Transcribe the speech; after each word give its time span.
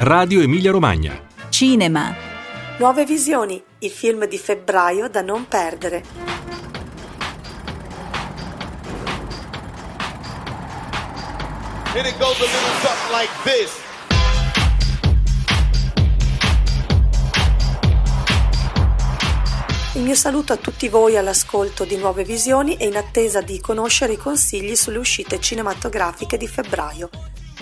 Radio 0.00 0.40
Emilia 0.42 0.70
Romagna. 0.70 1.20
Cinema. 1.48 2.14
Nuove 2.78 3.04
visioni, 3.04 3.60
i 3.80 3.90
film 3.90 4.28
di 4.28 4.38
febbraio 4.38 5.08
da 5.08 5.22
non 5.22 5.48
perdere. 5.48 6.04
And 11.96 12.06
it 12.06 12.16
goes 12.16 12.38
a 12.38 12.44
little 12.44 12.78
something 12.80 13.10
like 13.12 13.32
this. 13.42 13.72
Il 19.94 20.02
mio 20.02 20.14
saluto 20.14 20.52
a 20.52 20.56
tutti 20.58 20.88
voi 20.88 21.16
all'ascolto 21.16 21.82
di 21.82 21.96
Nuove 21.96 22.22
Visioni 22.22 22.76
e 22.76 22.86
in 22.86 22.96
attesa 22.96 23.40
di 23.40 23.60
conoscere 23.60 24.12
i 24.12 24.16
consigli 24.16 24.76
sulle 24.76 24.98
uscite 24.98 25.40
cinematografiche 25.40 26.36
di 26.36 26.46
febbraio. 26.46 27.10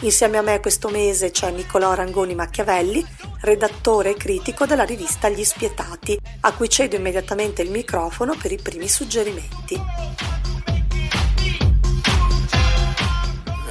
Insieme 0.00 0.36
a 0.36 0.42
me 0.42 0.60
questo 0.60 0.90
mese 0.90 1.30
c'è 1.30 1.50
Niccolò 1.50 1.94
Rangoni 1.94 2.34
Machiavelli, 2.34 3.02
redattore 3.40 4.10
e 4.10 4.14
critico 4.14 4.66
della 4.66 4.84
rivista 4.84 5.30
Gli 5.30 5.42
Spietati, 5.42 6.20
a 6.40 6.52
cui 6.52 6.68
cedo 6.68 6.96
immediatamente 6.96 7.62
il 7.62 7.70
microfono 7.70 8.34
per 8.40 8.52
i 8.52 8.58
primi 8.58 8.88
suggerimenti. 8.88 9.80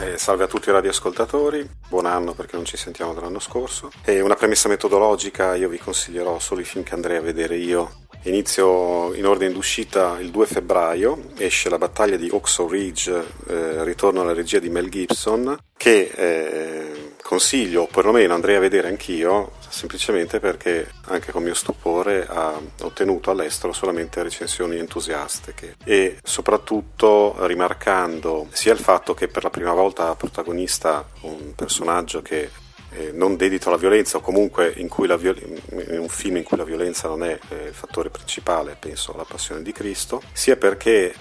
Eh, 0.01 0.17
salve 0.17 0.45
a 0.45 0.47
tutti 0.47 0.69
i 0.69 0.71
radioascoltatori, 0.71 1.69
buon 1.87 2.07
anno 2.07 2.33
perché 2.33 2.55
non 2.55 2.65
ci 2.65 2.75
sentiamo 2.75 3.13
dall'anno 3.13 3.39
scorso. 3.39 3.91
E 4.03 4.19
una 4.19 4.35
premessa 4.35 4.67
metodologica, 4.67 5.55
io 5.55 5.69
vi 5.69 5.77
consiglierò 5.77 6.39
solo 6.39 6.61
i 6.61 6.65
film 6.65 6.83
che 6.83 6.95
andrei 6.95 7.17
a 7.17 7.21
vedere 7.21 7.55
io 7.55 8.04
Inizio 8.25 9.13
in 9.13 9.27
ordine 9.27 9.53
d'uscita 9.53 10.17
il 10.19 10.31
2 10.31 10.47
febbraio, 10.47 11.29
esce 11.37 11.69
la 11.69 11.77
battaglia 11.77 12.15
di 12.15 12.27
Oxo 12.31 12.67
Ridge, 12.67 13.23
eh, 13.47 13.83
ritorno 13.83 14.21
alla 14.21 14.33
regia 14.33 14.57
di 14.57 14.69
Mel 14.69 14.89
Gibson, 14.89 15.55
che 15.77 16.11
eh, 16.15 17.13
consiglio, 17.21 17.83
o 17.83 17.87
perlomeno 17.87 18.33
andrei 18.33 18.55
a 18.55 18.59
vedere 18.59 18.87
anch'io, 18.87 19.51
semplicemente 19.69 20.39
perché 20.39 20.89
anche 21.05 21.31
con 21.31 21.43
mio 21.43 21.53
stupore 21.53 22.25
ha 22.27 22.59
ottenuto 22.81 23.29
all'estero 23.29 23.73
solamente 23.73 24.23
recensioni 24.23 24.77
entusiastiche. 24.77 25.75
E 25.83 26.17
soprattutto 26.23 27.35
rimarcando 27.45 28.47
sia 28.51 28.73
il 28.73 28.79
fatto 28.79 29.13
che 29.13 29.27
per 29.27 29.43
la 29.43 29.51
prima 29.51 29.73
volta 29.73 30.15
protagonista 30.15 31.07
un 31.21 31.53
personaggio 31.53 32.23
che 32.23 32.49
eh, 32.95 33.11
non 33.11 33.35
dedito 33.35 33.67
alla 33.67 33.77
violenza 33.77 34.17
o 34.17 34.21
comunque 34.21 34.73
in, 34.77 34.87
viol- 35.17 35.61
in, 35.89 35.99
un 35.99 36.07
film 36.07 36.37
in 36.37 36.43
cui 36.43 36.57
la 36.57 36.63
violenza 36.63 37.07
non 37.07 37.23
è 37.23 37.37
eh, 37.49 37.67
il 37.67 37.73
fattore 37.73 38.09
principale, 38.09 38.77
penso 38.79 39.13
alla 39.13 39.25
passione 39.25 39.61
di 39.61 39.71
Cristo, 39.71 40.21
sia 40.31 40.55
perché 40.55 41.15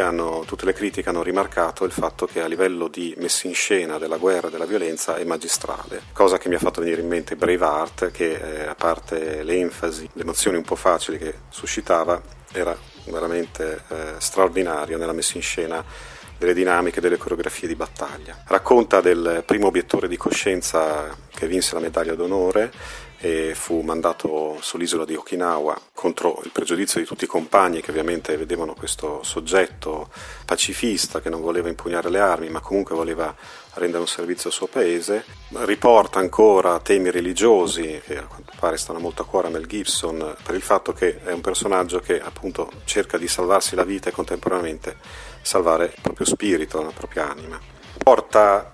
hanno, 0.00 0.44
tutte 0.46 0.64
le 0.64 0.72
critiche 0.72 1.08
hanno 1.08 1.22
rimarcato 1.22 1.84
il 1.84 1.92
fatto 1.92 2.26
che 2.26 2.40
a 2.40 2.46
livello 2.46 2.88
di 2.88 3.14
messa 3.18 3.46
in 3.46 3.54
scena 3.54 3.98
della 3.98 4.16
guerra 4.16 4.48
e 4.48 4.50
della 4.50 4.66
violenza 4.66 5.16
è 5.16 5.24
magistrale, 5.24 6.02
cosa 6.12 6.38
che 6.38 6.48
mi 6.48 6.54
ha 6.54 6.58
fatto 6.58 6.80
venire 6.80 7.00
in 7.00 7.08
mente 7.08 7.36
Braveheart 7.36 8.10
che 8.10 8.32
eh, 8.32 8.66
a 8.66 8.74
parte 8.74 9.42
l'enfasi, 9.42 10.08
le 10.12 10.22
emozioni 10.22 10.56
un 10.56 10.64
po' 10.64 10.76
facili 10.76 11.18
che 11.18 11.34
suscitava, 11.48 12.20
era 12.52 12.76
veramente 13.04 13.84
eh, 13.88 14.14
straordinario 14.18 14.98
nella 14.98 15.12
messa 15.12 15.36
in 15.36 15.42
scena 15.42 15.84
delle 16.40 16.54
dinamiche, 16.54 17.02
delle 17.02 17.18
coreografie 17.18 17.68
di 17.68 17.74
battaglia. 17.74 18.44
Racconta 18.46 19.02
del 19.02 19.42
primo 19.44 19.66
obiettore 19.66 20.08
di 20.08 20.16
coscienza 20.16 21.14
che 21.28 21.46
vinse 21.46 21.74
la 21.74 21.80
medaglia 21.80 22.14
d'onore 22.14 22.72
e 23.22 23.54
fu 23.54 23.80
mandato 23.82 24.56
sull'isola 24.60 25.04
di 25.04 25.14
Okinawa 25.14 25.78
contro 25.92 26.40
il 26.42 26.50
pregiudizio 26.52 27.00
di 27.00 27.06
tutti 27.06 27.24
i 27.24 27.28
compagni 27.28 27.82
che 27.82 27.90
ovviamente 27.90 28.34
vedevano 28.38 28.72
questo 28.72 29.22
soggetto 29.22 30.08
pacifista 30.46 31.20
che 31.20 31.28
non 31.28 31.42
voleva 31.42 31.68
impugnare 31.68 32.08
le 32.08 32.18
armi 32.18 32.48
ma 32.48 32.60
comunque 32.60 32.94
voleva 32.94 33.34
rendere 33.74 34.00
un 34.00 34.08
servizio 34.08 34.48
al 34.48 34.54
suo 34.54 34.68
paese. 34.68 35.24
Riporta 35.48 36.18
ancora 36.18 36.80
temi 36.80 37.10
religiosi 37.10 38.00
che 38.04 38.16
a 38.16 38.24
quanto 38.24 38.52
pare 38.58 38.78
stanno 38.78 39.00
molto 39.00 39.20
a 39.20 39.26
cuore 39.26 39.48
a 39.48 39.50
Mel 39.50 39.66
Gibson 39.66 40.36
per 40.42 40.54
il 40.54 40.62
fatto 40.62 40.94
che 40.94 41.22
è 41.22 41.32
un 41.32 41.42
personaggio 41.42 42.00
che 42.00 42.20
appunto 42.20 42.70
cerca 42.84 43.18
di 43.18 43.28
salvarsi 43.28 43.74
la 43.74 43.84
vita 43.84 44.08
e 44.08 44.12
contemporaneamente 44.12 44.96
salvare 45.42 45.92
il 45.94 46.00
proprio 46.00 46.24
spirito, 46.24 46.82
la 46.82 46.92
propria 46.92 47.30
anima. 47.30 47.60
Porta 48.02 48.72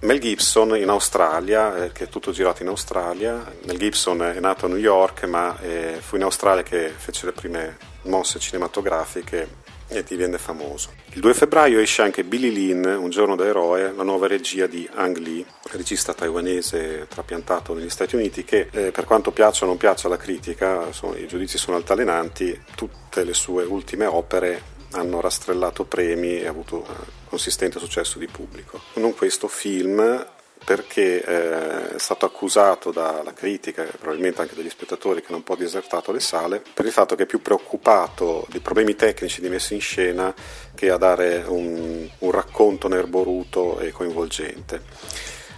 Mel 0.00 0.20
Gibson 0.20 0.76
in 0.76 0.90
Australia, 0.90 1.84
eh, 1.84 1.92
che 1.92 2.04
è 2.04 2.08
tutto 2.08 2.30
girato 2.30 2.62
in 2.62 2.68
Australia. 2.68 3.44
Mel 3.64 3.78
Gibson 3.78 4.22
è 4.22 4.38
nato 4.38 4.66
a 4.66 4.68
New 4.68 4.78
York, 4.78 5.24
ma 5.24 5.58
eh, 5.60 5.96
fu 6.00 6.14
in 6.14 6.22
Australia 6.22 6.62
che 6.62 6.92
fece 6.96 7.26
le 7.26 7.32
prime 7.32 7.76
mosse 8.02 8.38
cinematografiche 8.38 9.66
e 9.88 10.04
divenne 10.04 10.38
famoso. 10.38 10.92
Il 11.14 11.20
2 11.20 11.34
febbraio 11.34 11.80
esce 11.80 12.02
anche 12.02 12.22
Billy 12.22 12.52
Lin, 12.52 12.84
Un 12.84 13.10
giorno 13.10 13.34
da 13.34 13.44
eroe, 13.44 13.92
la 13.92 14.04
nuova 14.04 14.28
regia 14.28 14.68
di 14.68 14.88
Ang 14.94 15.16
Lee, 15.16 15.44
regista 15.72 16.14
taiwanese 16.14 17.06
trapiantato 17.08 17.74
negli 17.74 17.90
Stati 17.90 18.14
Uniti, 18.14 18.44
che 18.44 18.68
eh, 18.70 18.92
per 18.92 19.04
quanto 19.04 19.32
piaccia 19.32 19.64
o 19.64 19.66
non 19.66 19.78
piaccia 19.78 20.06
alla 20.06 20.16
critica, 20.16 20.92
sono, 20.92 21.16
i 21.16 21.26
giudizi 21.26 21.58
sono 21.58 21.76
altalenanti, 21.76 22.62
tutte 22.76 23.24
le 23.24 23.34
sue 23.34 23.64
ultime 23.64 24.06
opere 24.06 24.76
hanno 24.92 25.20
rastrellato 25.20 25.84
premi 25.84 26.40
e 26.40 26.46
avuto 26.46 26.84
eh, 26.84 26.92
consistente 27.28 27.78
successo 27.78 28.18
di 28.18 28.26
pubblico. 28.26 28.80
Non 28.94 29.14
questo 29.14 29.48
film 29.48 30.26
perché 30.64 31.24
eh, 31.24 31.94
è 31.94 31.98
stato 31.98 32.26
accusato 32.26 32.90
dalla 32.90 33.32
critica 33.32 33.84
e 33.84 33.96
probabilmente 33.96 34.42
anche 34.42 34.54
dagli 34.54 34.68
spettatori 34.68 35.22
che 35.22 35.32
non 35.32 35.42
può 35.42 35.54
disertato 35.54 36.12
le 36.12 36.20
sale 36.20 36.62
per 36.74 36.84
il 36.84 36.92
fatto 36.92 37.14
che 37.14 37.22
è 37.22 37.26
più 37.26 37.40
preoccupato 37.40 38.46
dei 38.50 38.60
problemi 38.60 38.94
tecnici 38.94 39.40
di 39.40 39.48
messa 39.48 39.74
in 39.74 39.80
scena 39.80 40.34
che 40.74 40.90
a 40.90 40.98
dare 40.98 41.44
un, 41.46 42.06
un 42.18 42.30
racconto 42.30 42.88
nerboruto 42.88 43.78
e 43.78 43.92
coinvolgente 43.92 44.82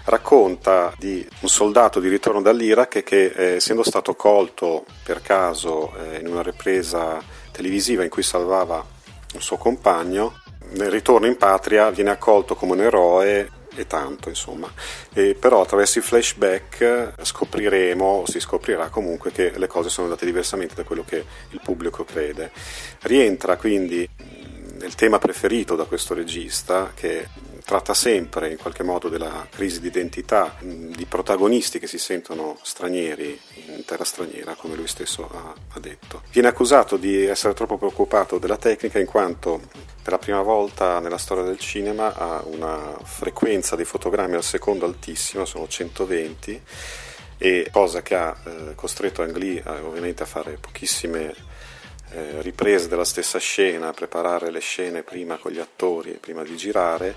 racconta 0.05 0.95
di 0.99 1.27
un 1.41 1.49
soldato 1.49 1.99
di 1.99 2.09
ritorno 2.09 2.41
dall'Iraq 2.41 3.03
che 3.03 3.33
eh, 3.35 3.45
essendo 3.55 3.83
stato 3.83 4.15
colto 4.15 4.85
per 5.03 5.23
caso 5.23 5.93
eh, 5.97 6.19
in 6.19 6.27
una 6.27 6.43
ripresa 6.43 7.23
televisiva 7.51 8.03
in 8.05 8.11
cui 8.11 8.23
salvava 8.23 8.99
un 9.35 9.43
suo 9.43 9.57
compagno, 9.57 10.41
nel 10.73 10.91
ritorno 10.91 11.27
in 11.27 11.37
patria 11.37 11.91
viene 11.91 12.11
accolto 12.11 12.55
come 12.55 12.73
un 12.73 12.81
eroe 12.81 13.51
e 13.75 13.87
tanto 13.87 14.29
insomma. 14.29 14.73
E 15.13 15.35
però 15.35 15.63
attraverso 15.63 15.99
i 15.99 16.03
flashback 16.03 17.15
scopriremo 17.23 18.05
o 18.05 18.27
si 18.27 18.41
scoprirà 18.41 18.89
comunque 18.89 19.33
che 19.33 19.53
le 19.57 19.67
cose 19.67 19.89
sono 19.89 20.07
andate 20.07 20.27
diversamente 20.27 20.75
da 20.75 20.85
quello 20.85 21.05
che 21.05 21.25
il 21.51 21.61
pubblico 21.63 22.05
crede. 22.05 22.51
Rientra 23.03 23.57
quindi 23.57 24.09
nel 24.79 24.95
tema 24.95 25.19
preferito 25.19 25.77
da 25.77 25.85
questo 25.85 26.15
regista 26.15 26.93
che 26.95 27.29
tratta 27.65 27.95
sempre 27.95 28.51
in 28.51 28.57
qualche 28.57 28.83
modo 28.83 29.09
della 29.09 29.47
crisi 29.49 29.81
di 29.81 29.87
identità 29.89 30.57
di 30.61 31.05
protagonisti 31.07 31.79
che 31.79 31.87
si 31.87 31.99
sentono 31.99 32.59
stranieri 32.63 33.39
terra 33.91 34.05
straniera, 34.05 34.55
come 34.55 34.77
lui 34.77 34.87
stesso 34.87 35.29
ha, 35.29 35.53
ha 35.73 35.81
detto. 35.81 36.23
Viene 36.31 36.47
accusato 36.47 36.97
di 36.97 37.27
essere 37.27 37.55
troppo 37.55 37.77
preoccupato 37.77 38.39
della 38.39 38.57
tecnica 38.57 39.01
in 39.01 39.07
quanto 39.07 39.61
per 40.01 40.13
la 40.13 40.19
prima 40.19 40.43
volta 40.43 41.01
nella 41.01 41.19
storia 41.19 41.43
del 41.43 41.59
cinema 41.59 42.15
ha 42.15 42.41
una 42.45 42.97
frequenza 43.03 43.75
di 43.75 43.85
fotogrammi 43.85 44.37
al 44.37 44.45
secondo 44.45 44.87
altissima, 44.87 45.45
sono 45.45 45.67
120 45.67 46.63
e 47.37 47.69
cosa 47.73 48.01
che 48.03 48.15
ha 48.15 48.37
eh, 48.45 48.75
costretto 48.77 49.23
Ang 49.23 49.37
Lee 49.37 49.61
eh, 49.61 49.81
ovviamente 49.81 50.23
a 50.23 50.27
fare 50.27 50.57
pochissime 50.61 51.35
eh, 52.13 52.43
riprese 52.43 52.87
della 52.87 53.05
stessa 53.05 53.41
scena, 53.41 53.89
a 53.89 53.93
preparare 53.93 54.53
le 54.53 54.61
scene 54.61 55.03
prima 55.03 55.37
con 55.37 55.51
gli 55.51 55.59
attori 55.59 56.13
e 56.13 56.19
prima 56.19 56.45
di 56.45 56.57
girare 56.57 57.15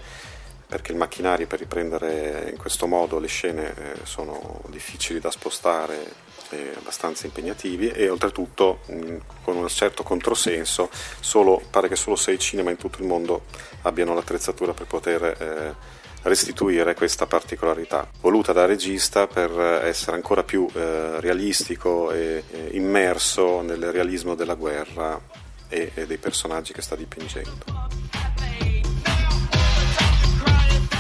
perché 0.66 0.92
il 0.92 0.98
macchinario 0.98 1.46
per 1.46 1.60
riprendere 1.60 2.50
in 2.50 2.58
questo 2.58 2.88
modo 2.88 3.20
le 3.20 3.28
scene 3.28 3.76
eh, 3.76 4.06
sono 4.06 4.64
difficili 4.70 5.20
da 5.20 5.30
spostare 5.30 6.32
e 6.53 6.74
abbastanza 6.78 7.25
impegnativi 7.25 7.90
e 7.90 8.09
oltretutto 8.09 8.80
mh, 8.86 9.16
con 9.44 9.58
un 9.58 9.68
certo 9.68 10.03
controsenso 10.03 10.90
solo, 11.19 11.62
pare 11.69 11.88
che 11.88 11.96
solo 11.96 12.16
sei 12.16 12.38
cinema 12.40 12.69
in 12.69 12.78
tutto 12.78 13.02
il 13.02 13.08
mondo 13.08 13.46
abbiano 13.81 14.14
l'attrezzatura 14.14 14.74
per 14.74 14.88
poter 14.88 15.24
eh, 15.24 16.01
restituire 16.24 16.94
questa 16.94 17.25
particolarità 17.25 18.07
voluta 18.22 18.54
da 18.54 18.66
regista 18.66 19.28
per 19.28 19.51
essere 19.83 20.16
ancora 20.16 20.44
più 20.44 20.68
eh, 20.74 21.19
realistico 21.19 22.12
e 22.12 22.44
eh, 22.50 22.69
immerso 22.72 23.62
nel 23.62 23.92
realismo 23.92 24.36
della 24.36 24.56
guerra 24.56 25.19
e, 25.68 25.92
e 25.94 26.06
dei 26.06 26.18
personaggi 26.18 26.72
che 26.72 26.81
sta 26.81 26.95
dipingendo. 26.95 27.92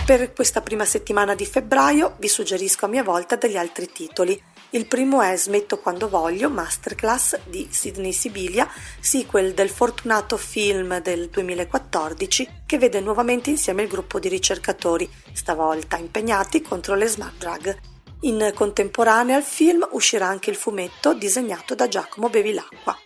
Per 0.05 0.33
questa 0.33 0.59
prima 0.59 0.83
settimana 0.83 1.33
di 1.33 1.45
febbraio 1.45 2.15
vi 2.17 2.27
suggerisco 2.27 2.85
a 2.85 2.89
mia 2.89 3.03
volta 3.03 3.37
degli 3.37 3.55
altri 3.55 3.89
titoli. 3.89 4.41
Il 4.73 4.87
primo 4.87 5.21
è 5.21 5.35
Smetto 5.37 5.77
quando 5.77 6.09
voglio, 6.09 6.49
masterclass 6.49 7.41
di 7.45 7.67
Sidney 7.69 8.11
Sibilia, 8.11 8.67
sequel 8.99 9.53
del 9.53 9.69
fortunato 9.69 10.35
film 10.35 10.99
del 10.99 11.29
2014 11.29 12.63
che 12.65 12.79
vede 12.79 12.99
nuovamente 12.99 13.51
insieme 13.51 13.83
il 13.83 13.87
gruppo 13.87 14.17
di 14.17 14.29
ricercatori, 14.29 15.07
stavolta 15.31 15.97
impegnati 15.97 16.63
contro 16.63 16.95
le 16.95 17.05
smart 17.05 17.37
drug. 17.37 17.77
In 18.21 18.51
contemporanea 18.55 19.35
al 19.35 19.43
film 19.43 19.87
uscirà 19.91 20.25
anche 20.25 20.49
il 20.49 20.55
fumetto 20.55 21.13
disegnato 21.13 21.75
da 21.75 21.87
Giacomo 21.87 22.29
Bevilacqua. 22.29 22.97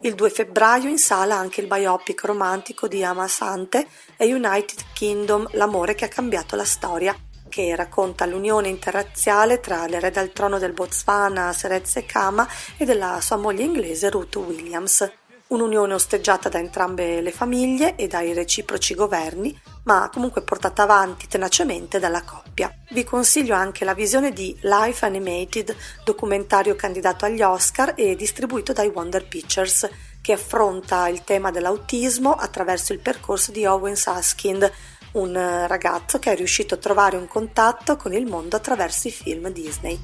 Il 0.00 0.14
2 0.14 0.30
febbraio 0.30 0.88
in 0.88 0.96
sala 0.96 1.36
anche 1.36 1.60
il 1.60 1.66
biopic 1.66 2.24
romantico 2.24 2.88
di 2.88 3.04
Amasante 3.04 3.86
e 4.16 4.32
United 4.32 4.84
Kingdom 4.94 5.46
L'amore 5.52 5.94
che 5.94 6.06
ha 6.06 6.08
cambiato 6.08 6.56
la 6.56 6.64
storia, 6.64 7.14
che 7.50 7.76
racconta 7.76 8.24
l'unione 8.24 8.68
interrazziale 8.68 9.60
tra 9.60 9.86
l'erede 9.86 10.20
al 10.20 10.32
trono 10.32 10.58
del 10.58 10.72
Botswana 10.72 11.52
Seretse 11.52 12.06
Khama 12.06 12.48
e 12.78 12.86
della 12.86 13.20
sua 13.20 13.36
moglie 13.36 13.64
inglese 13.64 14.08
Ruth 14.08 14.36
Williams. 14.36 15.12
Un'unione 15.48 15.94
osteggiata 15.94 16.48
da 16.48 16.60
entrambe 16.60 17.20
le 17.20 17.32
famiglie 17.32 17.96
e 17.96 18.06
dai 18.06 18.32
reciproci 18.32 18.94
governi, 18.94 19.60
ma 19.82 20.08
comunque 20.12 20.42
portata 20.42 20.84
avanti 20.84 21.26
tenacemente 21.26 21.98
dalla 21.98 22.22
coppia. 22.22 22.72
Vi 22.90 23.02
consiglio 23.02 23.56
anche 23.56 23.84
la 23.84 23.92
visione 23.92 24.32
di 24.32 24.56
Life 24.62 25.04
Animated, 25.04 25.74
documentario 26.04 26.76
candidato 26.76 27.24
agli 27.24 27.42
Oscar 27.42 27.94
e 27.96 28.14
distribuito 28.14 28.72
dai 28.72 28.86
Wonder 28.86 29.26
Pictures, 29.26 29.90
che 30.22 30.32
affronta 30.32 31.08
il 31.08 31.24
tema 31.24 31.50
dell'autismo 31.50 32.32
attraverso 32.32 32.92
il 32.92 33.00
percorso 33.00 33.50
di 33.50 33.66
Owen 33.66 33.96
Saskind, 33.96 34.70
un 35.12 35.64
ragazzo 35.66 36.18
che 36.18 36.32
è 36.32 36.36
riuscito 36.36 36.74
a 36.74 36.78
trovare 36.78 37.16
un 37.16 37.26
contatto 37.26 37.96
con 37.96 38.12
il 38.12 38.26
mondo 38.26 38.56
attraverso 38.56 39.08
i 39.08 39.10
film 39.10 39.48
Disney. 39.50 39.98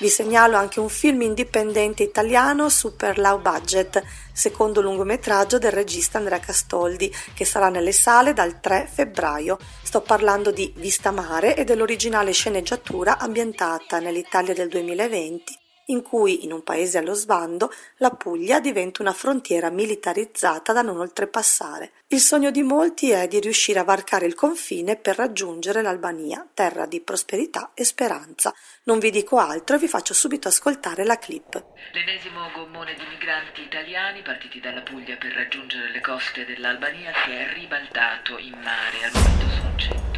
Vi 0.00 0.08
segnalo 0.08 0.56
anche 0.56 0.78
un 0.78 0.88
film 0.88 1.22
indipendente 1.22 2.04
italiano 2.04 2.68
super 2.68 3.18
low 3.18 3.40
budget, 3.40 4.00
secondo 4.32 4.80
lungometraggio 4.80 5.58
del 5.58 5.72
regista 5.72 6.18
Andrea 6.18 6.38
Castoldi, 6.38 7.12
che 7.34 7.44
sarà 7.44 7.68
nelle 7.68 7.90
sale 7.90 8.32
dal 8.32 8.60
3 8.60 8.88
febbraio. 8.88 9.58
Sto 9.82 10.00
parlando 10.00 10.52
di 10.52 10.72
Vista 10.76 11.10
Mare 11.10 11.56
e 11.56 11.64
dell'originale 11.64 12.30
sceneggiatura 12.30 13.18
ambientata 13.18 13.98
nell'Italia 13.98 14.54
del 14.54 14.68
2020 14.68 15.67
in 15.90 16.02
cui, 16.02 16.44
in 16.44 16.52
un 16.52 16.62
paese 16.62 16.98
allo 16.98 17.14
sbando, 17.14 17.72
la 17.96 18.10
Puglia 18.10 18.60
diventa 18.60 19.02
una 19.02 19.12
frontiera 19.12 19.70
militarizzata 19.70 20.72
da 20.72 20.82
non 20.82 20.98
oltrepassare. 20.98 21.92
Il 22.08 22.20
sogno 22.20 22.50
di 22.50 22.62
molti 22.62 23.10
è 23.10 23.28
di 23.28 23.40
riuscire 23.40 23.78
a 23.78 23.84
varcare 23.84 24.26
il 24.26 24.34
confine 24.34 24.96
per 24.96 25.16
raggiungere 25.16 25.82
l'Albania, 25.82 26.46
terra 26.54 26.86
di 26.86 27.00
prosperità 27.00 27.72
e 27.74 27.84
speranza. 27.84 28.54
Non 28.84 28.98
vi 28.98 29.10
dico 29.10 29.36
altro 29.36 29.76
e 29.76 29.78
vi 29.78 29.88
faccio 29.88 30.14
subito 30.14 30.48
ascoltare 30.48 31.04
la 31.04 31.18
clip. 31.18 31.62
L'ennesimo 31.92 32.50
gommone 32.54 32.94
di 32.94 33.04
migranti 33.10 33.62
italiani 33.62 34.22
partiti 34.22 34.60
dalla 34.60 34.82
Puglia 34.82 35.16
per 35.16 35.32
raggiungere 35.32 35.90
le 35.90 36.00
coste 36.00 36.44
dell'Albania 36.44 37.12
si 37.24 37.30
è 37.30 37.52
ribaltato 37.54 38.38
in 38.38 38.58
mare. 38.62 39.04
Al 39.04 39.12
momento 39.12 39.48
sono 39.48 39.76
120 39.76 40.17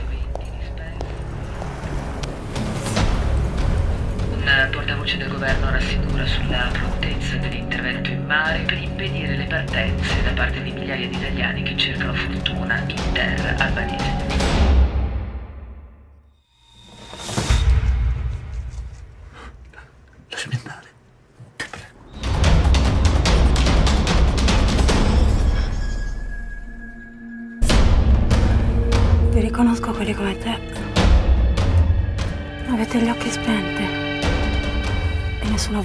Un 4.43 4.69
portavoce 4.71 5.19
del 5.19 5.29
governo 5.29 5.71
rassicura 5.71 6.27
sulla 6.27 6.71
prontezza 6.73 7.37
dell'intervento 7.37 8.11
in 8.11 8.25
mare 8.25 8.61
per 8.61 8.79
impedire 8.79 9.37
le 9.37 9.45
partenze 9.45 10.23
da 10.23 10.31
parte 10.31 10.63
di 10.63 10.73
migliaia 10.73 11.07
di 11.09 11.17
italiani 11.17 11.63
che 11.63 11.77
cercano 11.77 12.15
fortuna 12.15 12.83
in 12.87 13.13
terra 13.13 13.55
albanese. 13.63 14.60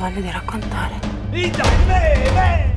Voglia 0.09 0.21
di 0.21 0.31
raccontare. 0.31 0.99
Dai, 1.29 1.51
me, 1.87 2.31
me! 2.33 2.73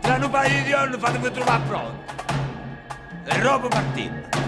Tra 0.00 0.16
un 0.16 0.30
paio 0.30 0.62
di 0.62 0.68
giorni 0.68 0.98
fatevi 0.98 1.30
trovare 1.30 1.62
pronto. 1.66 2.12
E 3.24 3.40
roba 3.40 3.68
partita. 3.68 4.38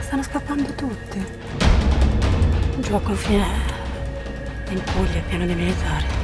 Stanno 0.00 0.22
scappando 0.22 0.72
tutti. 0.74 1.26
Giù 2.78 2.94
al 2.94 3.02
confine 3.02 3.46
in 4.68 4.82
Puglia 4.84 5.18
è 5.18 5.22
pieno 5.22 5.44
di 5.44 5.54
militari. 5.54 6.21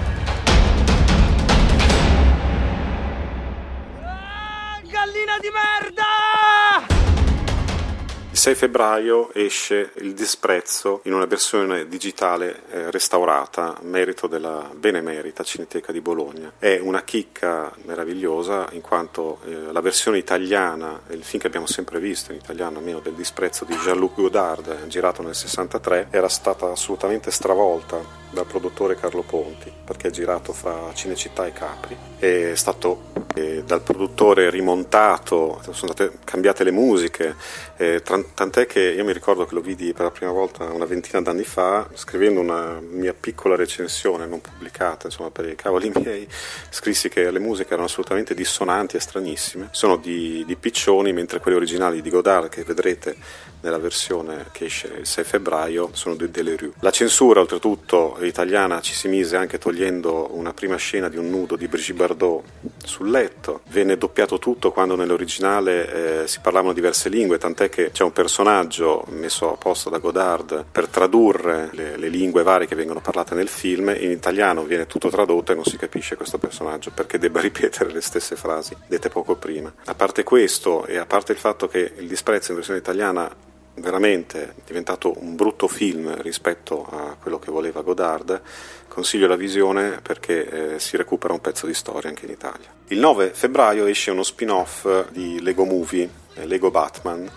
Il 8.38 8.44
6 8.44 8.54
febbraio 8.54 9.34
esce 9.34 9.90
Il 9.96 10.14
disprezzo 10.14 11.00
in 11.06 11.12
una 11.12 11.26
versione 11.26 11.88
digitale 11.88 12.62
eh, 12.70 12.88
restaurata, 12.92 13.76
merito 13.82 14.28
della 14.28 14.70
Benemerita 14.72 15.42
Cineteca 15.42 15.90
di 15.90 16.00
Bologna. 16.00 16.52
È 16.56 16.78
una 16.80 17.02
chicca 17.02 17.74
meravigliosa 17.82 18.68
in 18.70 18.80
quanto 18.80 19.40
eh, 19.44 19.72
la 19.72 19.80
versione 19.80 20.18
italiana, 20.18 21.00
il 21.08 21.24
film 21.24 21.40
che 21.40 21.48
abbiamo 21.48 21.66
sempre 21.66 21.98
visto 21.98 22.30
in 22.30 22.38
italiano, 22.38 22.78
almeno 22.78 23.00
del 23.00 23.14
disprezzo 23.14 23.64
di 23.64 23.74
Jean-Luc 23.74 24.14
Godard, 24.14 24.68
eh, 24.68 24.86
girato 24.86 25.20
nel 25.20 25.34
63, 25.34 26.06
era 26.12 26.28
stata 26.28 26.70
assolutamente 26.70 27.32
stravolta 27.32 28.00
dal 28.30 28.46
produttore 28.46 28.94
Carlo 28.94 29.22
Ponti, 29.22 29.72
perché 29.84 30.08
è 30.08 30.10
girato 30.12 30.52
fra 30.52 30.92
Cinecittà 30.94 31.44
e 31.44 31.52
Capri. 31.52 31.96
È 32.18 32.52
stato 32.54 33.17
dal 33.64 33.82
produttore 33.82 34.50
rimontato, 34.50 35.60
sono 35.62 35.92
state 35.92 36.18
cambiate 36.24 36.64
le 36.64 36.70
musiche, 36.70 37.36
eh, 37.76 38.02
tant'è 38.02 38.66
che 38.66 38.80
io 38.80 39.04
mi 39.04 39.12
ricordo 39.12 39.46
che 39.46 39.54
lo 39.54 39.60
vidi 39.60 39.92
per 39.92 40.06
la 40.06 40.10
prima 40.10 40.32
volta 40.32 40.64
una 40.64 40.86
ventina 40.86 41.20
d'anni 41.20 41.44
fa, 41.44 41.88
scrivendo 41.94 42.40
una 42.40 42.80
mia 42.80 43.14
piccola 43.14 43.54
recensione 43.54 44.26
non 44.26 44.40
pubblicata, 44.40 45.06
insomma 45.06 45.30
per 45.30 45.46
i 45.46 45.54
cavoli 45.54 45.92
miei, 45.94 46.26
scrissi 46.70 47.08
che 47.08 47.30
le 47.30 47.38
musiche 47.38 47.68
erano 47.68 47.86
assolutamente 47.86 48.34
dissonanti 48.34 48.96
e 48.96 49.00
stranissime, 49.00 49.68
sono 49.70 49.96
di, 49.96 50.44
di 50.46 50.56
Piccioni, 50.56 51.12
mentre 51.12 51.38
quelle 51.38 51.56
originali 51.56 52.02
di 52.02 52.10
Godard 52.10 52.48
che 52.48 52.64
vedrete 52.64 53.16
nella 53.60 53.78
versione 53.78 54.46
che 54.52 54.66
esce 54.66 54.88
il 54.98 55.06
6 55.06 55.24
febbraio 55.24 55.90
sono 55.92 56.14
di 56.14 56.30
Delerue. 56.30 56.72
La 56.80 56.90
censura 56.90 57.40
oltretutto 57.40 58.16
italiana 58.20 58.80
ci 58.80 58.94
si 58.94 59.08
mise 59.08 59.36
anche 59.36 59.58
togliendo 59.58 60.30
una 60.32 60.52
prima 60.52 60.76
scena 60.76 61.08
di 61.08 61.16
un 61.16 61.30
nudo 61.30 61.56
di 61.56 61.68
Brigitte 61.68 61.98
Bardot 61.98 62.42
sul 62.84 63.10
letto, 63.10 63.60
venne 63.68 63.96
doppiato 63.96 64.38
tutto 64.38 64.70
quando 64.70 64.96
nell'originale 64.96 66.22
eh, 66.22 66.28
si 66.28 66.40
parlavano 66.40 66.72
diverse 66.72 67.08
lingue, 67.08 67.38
tant'è 67.38 67.68
che 67.68 67.90
c'è 67.90 68.04
un 68.04 68.12
personaggio 68.12 69.04
messo 69.08 69.52
apposta 69.52 69.90
da 69.90 69.98
Godard 69.98 70.64
per 70.70 70.88
tradurre 70.88 71.70
le, 71.72 71.96
le 71.96 72.08
lingue 72.08 72.42
varie 72.42 72.66
che 72.66 72.74
vengono 72.74 73.00
parlate 73.00 73.34
nel 73.34 73.48
film, 73.48 73.94
in 73.98 74.10
italiano 74.10 74.64
viene 74.64 74.86
tutto 74.86 75.08
tradotto 75.08 75.52
e 75.52 75.54
non 75.54 75.64
si 75.64 75.76
capisce 75.76 76.16
questo 76.16 76.38
personaggio 76.38 76.90
perché 76.90 77.18
debba 77.18 77.40
ripetere 77.42 77.92
le 77.92 78.00
stesse 78.00 78.36
frasi 78.36 78.76
dette 78.86 79.08
poco 79.08 79.36
prima. 79.36 79.72
A 79.86 79.94
parte 79.94 80.22
questo 80.22 80.86
e 80.86 80.96
a 80.96 81.06
parte 81.06 81.32
il 81.32 81.38
fatto 81.38 81.68
che 81.68 81.92
il 81.96 82.08
disprezzo 82.08 82.50
in 82.50 82.56
versione 82.56 82.80
italiana 82.80 83.46
veramente 83.80 84.54
diventato 84.64 85.14
un 85.18 85.36
brutto 85.36 85.68
film 85.68 86.14
rispetto 86.22 86.86
a 86.90 87.16
quello 87.20 87.38
che 87.38 87.50
voleva 87.50 87.82
Godard, 87.82 88.40
consiglio 88.88 89.26
la 89.26 89.36
visione 89.36 90.00
perché 90.02 90.74
eh, 90.74 90.78
si 90.78 90.96
recupera 90.96 91.32
un 91.32 91.40
pezzo 91.40 91.66
di 91.66 91.74
storia 91.74 92.08
anche 92.08 92.26
in 92.26 92.32
Italia. 92.32 92.68
Il 92.88 92.98
9 92.98 93.30
febbraio 93.32 93.86
esce 93.86 94.10
uno 94.10 94.22
spin-off 94.22 95.10
di 95.10 95.40
Lego 95.40 95.64
Movie, 95.64 96.08
eh, 96.34 96.46
Lego 96.46 96.70
Batman, 96.70 97.30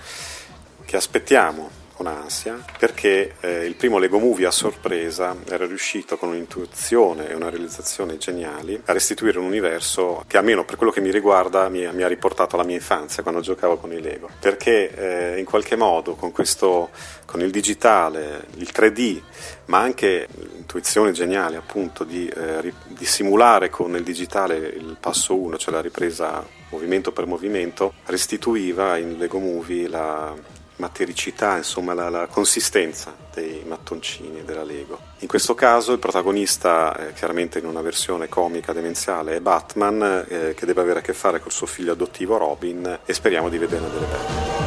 che 0.86 0.96
aspettiamo 0.96 1.81
con 2.02 2.08
ansia 2.08 2.64
perché 2.80 3.36
eh, 3.42 3.66
il 3.66 3.76
primo 3.76 4.00
Lego 4.00 4.18
Movie 4.18 4.48
a 4.48 4.52
sorpresa 4.52 5.36
era 5.48 5.68
riuscito 5.68 6.18
con 6.18 6.30
un'intuizione 6.30 7.30
e 7.30 7.36
una 7.36 7.50
realizzazione 7.50 8.18
geniali 8.18 8.82
a 8.86 8.92
restituire 8.92 9.38
un 9.38 9.46
universo 9.46 10.24
che 10.26 10.38
almeno 10.38 10.66
per 10.66 10.78
quello 10.78 10.92
che 10.92 11.00
mi 11.00 11.12
riguarda 11.12 11.70
mi, 11.70 11.88
mi 11.94 12.02
ha 12.02 12.08
riportato 12.08 12.56
alla 12.56 12.66
mia 12.66 12.76
infanzia 12.76 13.22
quando 13.22 13.42
giocavo 13.42 13.78
con 13.78 13.94
i 13.94 14.02
Lego. 14.02 14.30
Perché 14.40 15.34
eh, 15.36 15.40
in 15.40 15.46
qualche 15.46 15.76
modo 15.76 16.16
con 16.16 16.32
questo 16.32 16.90
con 17.26 17.42
il 17.42 17.52
digitale, 17.52 18.48
il 18.56 18.72
3D 18.74 19.22
ma 19.66 19.80
anche 19.80 20.28
l'intuizione 20.34 21.12
geniale 21.12 21.56
appunto 21.56 22.04
di, 22.04 22.28
eh, 22.28 22.74
di 22.88 23.06
simulare 23.06 23.70
con 23.70 23.96
il 23.96 24.04
digitale 24.04 24.58
il 24.58 24.98
passo 25.00 25.38
1 25.38 25.58
cioè 25.58 25.74
la 25.74 25.82
ripresa 25.82 26.46
movimento 26.70 27.12
per 27.12 27.26
movimento 27.28 27.94
restituiva 28.06 28.98
in 28.98 29.18
Lego 29.18 29.40
Movie 29.40 29.88
la, 29.88 30.34
matericità, 30.82 31.58
insomma 31.58 31.94
la, 31.94 32.10
la, 32.10 32.28
consistenza 32.28 33.16
dei 33.34 33.64
mattoncini 33.66 34.44
della 34.44 34.64
Lego. 34.64 35.00
In 35.20 35.28
questo 35.28 35.54
caso 35.54 35.94
il 35.94 36.00
protagonista, 36.00 36.98
eh, 36.98 37.14
chiaramente 37.14 37.60
in 37.60 37.66
una 37.66 37.82
versione 37.82 38.28
comica 38.28 38.74
demenziale, 38.74 39.36
è 39.36 39.40
Batman, 39.40 40.26
eh, 40.28 40.54
che 40.56 40.66
deve 40.66 40.82
avere 40.82 41.00
a 41.00 41.02
che 41.02 41.14
fare 41.14 41.40
col 41.40 41.52
suo 41.52 41.68
figlio 41.68 41.92
adottivo 41.92 42.38
Robin 42.38 43.00
e 43.06 43.14
speriamo 43.14 43.48
di 43.48 43.58
vederne 43.58 43.90
delle 43.90 44.06
belle. 44.08 44.61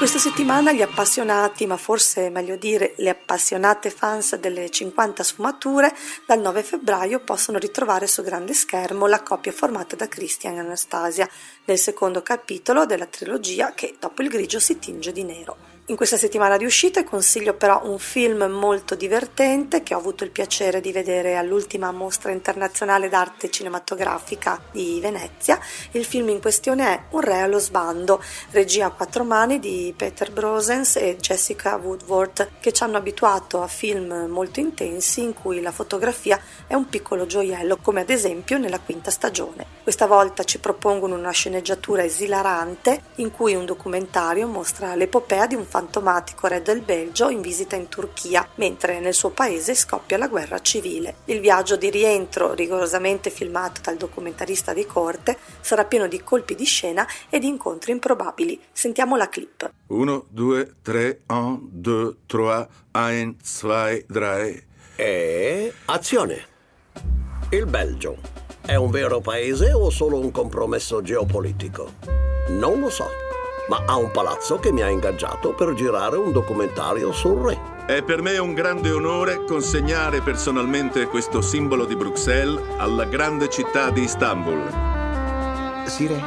Questa 0.00 0.18
settimana 0.18 0.72
gli 0.72 0.80
appassionati, 0.80 1.66
ma 1.66 1.76
forse 1.76 2.30
meglio 2.30 2.56
dire 2.56 2.94
le 2.96 3.10
appassionate 3.10 3.90
fans 3.90 4.34
delle 4.36 4.70
50 4.70 5.22
sfumature, 5.22 5.94
dal 6.24 6.40
9 6.40 6.62
febbraio 6.62 7.20
possono 7.20 7.58
ritrovare 7.58 8.06
su 8.06 8.22
grande 8.22 8.54
schermo 8.54 9.06
la 9.06 9.20
coppia 9.20 9.52
formata 9.52 9.96
da 9.96 10.08
Christian 10.08 10.54
e 10.56 10.60
Anastasia 10.60 11.28
nel 11.66 11.78
secondo 11.78 12.22
capitolo 12.22 12.86
della 12.86 13.04
trilogia 13.04 13.74
che 13.74 13.96
dopo 14.00 14.22
il 14.22 14.30
grigio 14.30 14.58
si 14.58 14.78
tinge 14.78 15.12
di 15.12 15.22
nero. 15.22 15.79
In 15.90 15.96
questa 15.96 16.16
settimana 16.16 16.56
di 16.56 16.64
uscite 16.64 17.02
consiglio 17.02 17.54
però 17.54 17.80
un 17.82 17.98
film 17.98 18.44
molto 18.44 18.94
divertente 18.94 19.82
che 19.82 19.92
ho 19.92 19.98
avuto 19.98 20.22
il 20.22 20.30
piacere 20.30 20.80
di 20.80 20.92
vedere 20.92 21.34
all'ultima 21.34 21.90
mostra 21.90 22.30
internazionale 22.30 23.08
d'arte 23.08 23.50
cinematografica 23.50 24.62
di 24.70 25.00
Venezia. 25.02 25.58
Il 25.90 26.04
film 26.04 26.28
in 26.28 26.40
questione 26.40 26.86
è 26.86 27.02
Un 27.10 27.22
re 27.22 27.40
allo 27.40 27.58
sbando, 27.58 28.22
regia 28.52 28.86
a 28.86 28.90
quattro 28.90 29.24
mani 29.24 29.58
di 29.58 29.92
Peter 29.96 30.30
Brosens 30.30 30.94
e 30.94 31.16
Jessica 31.16 31.74
Woodworth, 31.74 32.50
che 32.60 32.70
ci 32.70 32.84
hanno 32.84 32.98
abituato 32.98 33.60
a 33.60 33.66
film 33.66 34.26
molto 34.28 34.60
intensi 34.60 35.22
in 35.22 35.34
cui 35.34 35.60
la 35.60 35.72
fotografia 35.72 36.40
è 36.68 36.74
un 36.74 36.88
piccolo 36.88 37.26
gioiello, 37.26 37.78
come 37.78 38.02
ad 38.02 38.10
esempio 38.10 38.58
nella 38.58 38.78
quinta 38.78 39.10
stagione. 39.10 39.78
Questa 39.82 40.06
volta 40.06 40.44
ci 40.44 40.60
propongono 40.60 41.16
una 41.16 41.32
sceneggiatura 41.32 42.04
esilarante 42.04 43.02
in 43.16 43.32
cui 43.32 43.56
un 43.56 43.64
documentario 43.64 44.46
mostra 44.46 44.94
l'epopea 44.94 45.48
di 45.48 45.56
un 45.56 45.64
fantomatico 45.80 46.46
re 46.46 46.60
del 46.60 46.82
Belgio 46.82 47.30
in 47.30 47.40
visita 47.40 47.74
in 47.74 47.88
Turchia, 47.88 48.46
mentre 48.56 49.00
nel 49.00 49.14
suo 49.14 49.30
paese 49.30 49.74
scoppia 49.74 50.18
la 50.18 50.28
guerra 50.28 50.60
civile. 50.60 51.16
Il 51.24 51.40
viaggio 51.40 51.76
di 51.76 51.88
rientro, 51.88 52.52
rigorosamente 52.52 53.30
filmato 53.30 53.80
dal 53.82 53.96
documentarista 53.96 54.74
di 54.74 54.84
corte, 54.84 55.38
sarà 55.60 55.86
pieno 55.86 56.06
di 56.06 56.22
colpi 56.22 56.54
di 56.54 56.64
scena 56.64 57.06
e 57.30 57.38
di 57.38 57.46
incontri 57.46 57.92
improbabili. 57.92 58.60
Sentiamo 58.70 59.16
la 59.16 59.30
clip. 59.30 59.72
1, 59.86 60.26
2, 60.28 60.74
3, 60.82 61.20
1, 61.26 61.60
2, 61.62 62.16
3, 62.26 62.68
1, 62.92 63.34
2, 63.62 64.04
3. 64.06 64.64
E 64.96 65.72
azione. 65.86 66.44
Il 67.48 67.64
Belgio 67.64 68.18
è 68.66 68.74
un 68.74 68.90
vero 68.90 69.20
paese 69.20 69.72
o 69.72 69.88
solo 69.88 70.18
un 70.18 70.30
compromesso 70.30 71.00
geopolitico? 71.00 71.94
Non 72.48 72.80
lo 72.80 72.90
so 72.90 73.28
ma 73.70 73.84
ha 73.86 73.96
un 73.96 74.10
palazzo 74.10 74.58
che 74.58 74.72
mi 74.72 74.82
ha 74.82 74.88
ingaggiato 74.88 75.54
per 75.54 75.74
girare 75.74 76.16
un 76.16 76.32
documentario 76.32 77.12
sul 77.12 77.38
re. 77.38 77.84
È 77.86 78.02
per 78.02 78.20
me 78.20 78.36
un 78.36 78.52
grande 78.52 78.90
onore 78.90 79.44
consegnare 79.44 80.20
personalmente 80.22 81.06
questo 81.06 81.40
simbolo 81.40 81.84
di 81.84 81.94
Bruxelles 81.94 82.60
alla 82.78 83.04
grande 83.04 83.48
città 83.48 83.90
di 83.90 84.02
Istanbul. 84.02 85.84
Sì, 85.86 86.08
re. 86.08 86.20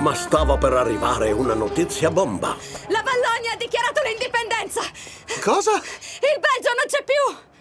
Ma 0.00 0.14
stava 0.14 0.58
per 0.58 0.72
arrivare 0.72 1.30
una 1.30 1.54
notizia 1.54 2.10
bomba. 2.10 2.56
La 2.88 3.04
Vallonia 3.04 3.52
ha 3.52 3.56
dichiarato 3.56 4.00
l'indipendenza! 4.02 4.80
Cosa? 5.40 5.74
Il 5.74 6.40
Belgio 6.40 6.72
non 6.74 6.86
c'è 6.88 7.04
più! 7.04 7.53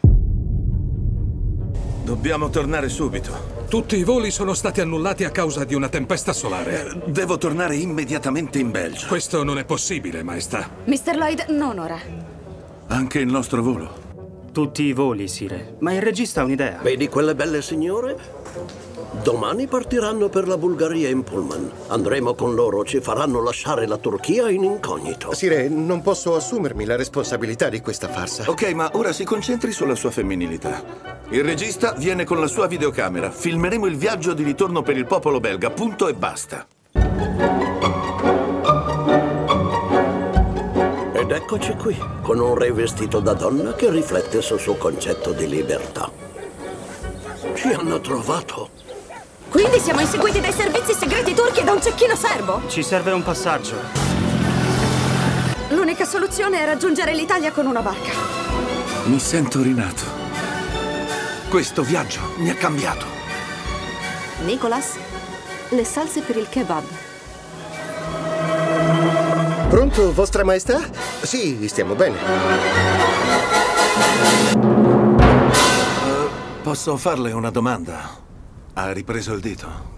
Dobbiamo 2.04 2.50
tornare 2.50 2.90
subito. 2.90 3.62
Tutti 3.70 3.96
i 3.96 4.04
voli 4.04 4.30
sono 4.30 4.54
stati 4.54 4.82
annullati 4.82 5.24
a 5.24 5.30
causa 5.30 5.64
di 5.64 5.74
una 5.74 5.88
tempesta 5.88 6.34
solare. 6.34 6.86
Eh, 6.86 7.02
devo 7.06 7.38
tornare 7.38 7.78
immediatamente 7.78 8.60
in 8.60 8.72
Belgio. 8.72 9.08
Questo 9.08 9.42
non 9.44 9.58
è 9.58 9.64
possibile, 9.64 10.22
maestà. 10.22 10.70
Mr. 10.84 11.16
Lloyd, 11.16 11.46
non 11.48 11.80
ora. 11.80 11.98
Anche 12.88 13.20
il 13.20 13.28
nostro 13.28 13.64
volo. 13.64 14.02
Tutti 14.52 14.84
i 14.84 14.92
voli, 14.92 15.30
Sire. 15.30 15.78
Ma 15.80 15.94
il 15.94 16.02
regista 16.02 16.42
ha 16.42 16.44
un'idea. 16.44 16.80
Vedi 16.84 17.08
quelle 17.08 17.36
belle 17.36 17.62
signore? 17.62 18.18
Domani 19.22 19.68
partiranno 19.68 20.28
per 20.28 20.48
la 20.48 20.58
Bulgaria 20.58 21.08
in 21.08 21.24
pullman. 21.24 21.72
Andremo 21.88 22.34
con 22.34 22.56
loro, 22.56 22.84
ci 22.84 23.00
faranno 23.00 23.42
lasciare 23.42 23.86
la 23.88 23.98
Turchia 23.98 24.50
in 24.50 24.64
incognito. 24.64 25.34
Sire, 25.34 25.70
non 25.70 26.02
posso 26.02 26.36
assumermi 26.36 26.84
la 26.84 26.96
responsabilità 26.96 27.70
di 27.70 27.80
questa 27.80 28.10
farsa. 28.10 28.44
Ok, 28.48 28.74
ma 28.74 28.90
ora 28.94 29.14
si 29.14 29.24
concentri 29.24 29.72
sulla 29.72 29.96
sua 29.96 30.12
femminilità. 30.12 30.84
Il 31.30 31.44
regista 31.44 31.94
viene 31.94 32.26
con 32.26 32.40
la 32.40 32.48
sua 32.48 32.68
videocamera. 32.68 33.30
Filmeremo 33.30 33.86
il 33.86 33.96
viaggio 33.96 34.34
di 34.34 34.44
ritorno 34.44 34.82
per 34.82 34.98
il 34.98 35.06
popolo 35.06 35.40
belga, 35.40 35.70
punto 35.70 36.08
e 36.08 36.14
basta. 36.14 36.66
Ed 41.14 41.32
eccoci 41.32 41.76
qui, 41.76 41.98
con 42.22 42.40
un 42.40 42.56
re 42.56 42.72
vestito 42.74 43.20
da 43.20 43.34
donna 43.34 43.74
che 43.74 43.90
riflette 43.90 44.42
sul 44.42 44.60
suo 44.60 44.76
concetto 44.76 45.32
di 45.32 45.48
libertà. 45.48 46.12
Ci 47.54 47.68
hanno 47.70 48.02
trovato. 48.02 48.82
Quindi 49.54 49.80
siamo 49.80 50.00
inseguiti 50.00 50.40
dai 50.40 50.52
servizi 50.52 50.96
segreti 50.96 51.36
turchi 51.36 51.60
e 51.60 51.64
da 51.64 51.74
un 51.74 51.80
cecchino 51.80 52.16
serbo? 52.16 52.64
Ci 52.68 52.82
serve 52.82 53.12
un 53.12 53.22
passaggio. 53.22 53.76
L'unica 55.70 56.06
soluzione 56.06 56.60
è 56.60 56.66
raggiungere 56.66 57.14
l'Italia 57.14 57.52
con 57.52 57.68
una 57.68 57.82
barca. 57.84 58.14
Mi 59.04 59.20
sento 59.20 59.62
rinato. 59.62 60.02
Questo 61.50 61.84
viaggio 61.84 62.22
mi 62.38 62.50
ha 62.50 62.56
cambiato. 62.56 63.06
Nicholas, 64.44 64.96
le 65.70 65.86
salse 65.86 66.22
per 66.22 66.38
il 66.38 66.50
kebab. 66.50 66.86
Pronto, 69.70 70.14
Vostra 70.14 70.44
Maestà? 70.44 70.82
Sì, 71.22 71.68
stiamo 71.68 71.94
bene. 71.94 72.18
Uh, 74.56 76.30
posso 76.64 76.98
farle 76.98 77.32
una 77.32 77.52
domanda? 77.52 78.23
Ha 78.76 78.92
ripreso 78.92 79.34
il 79.34 79.40
dito? 79.40 79.92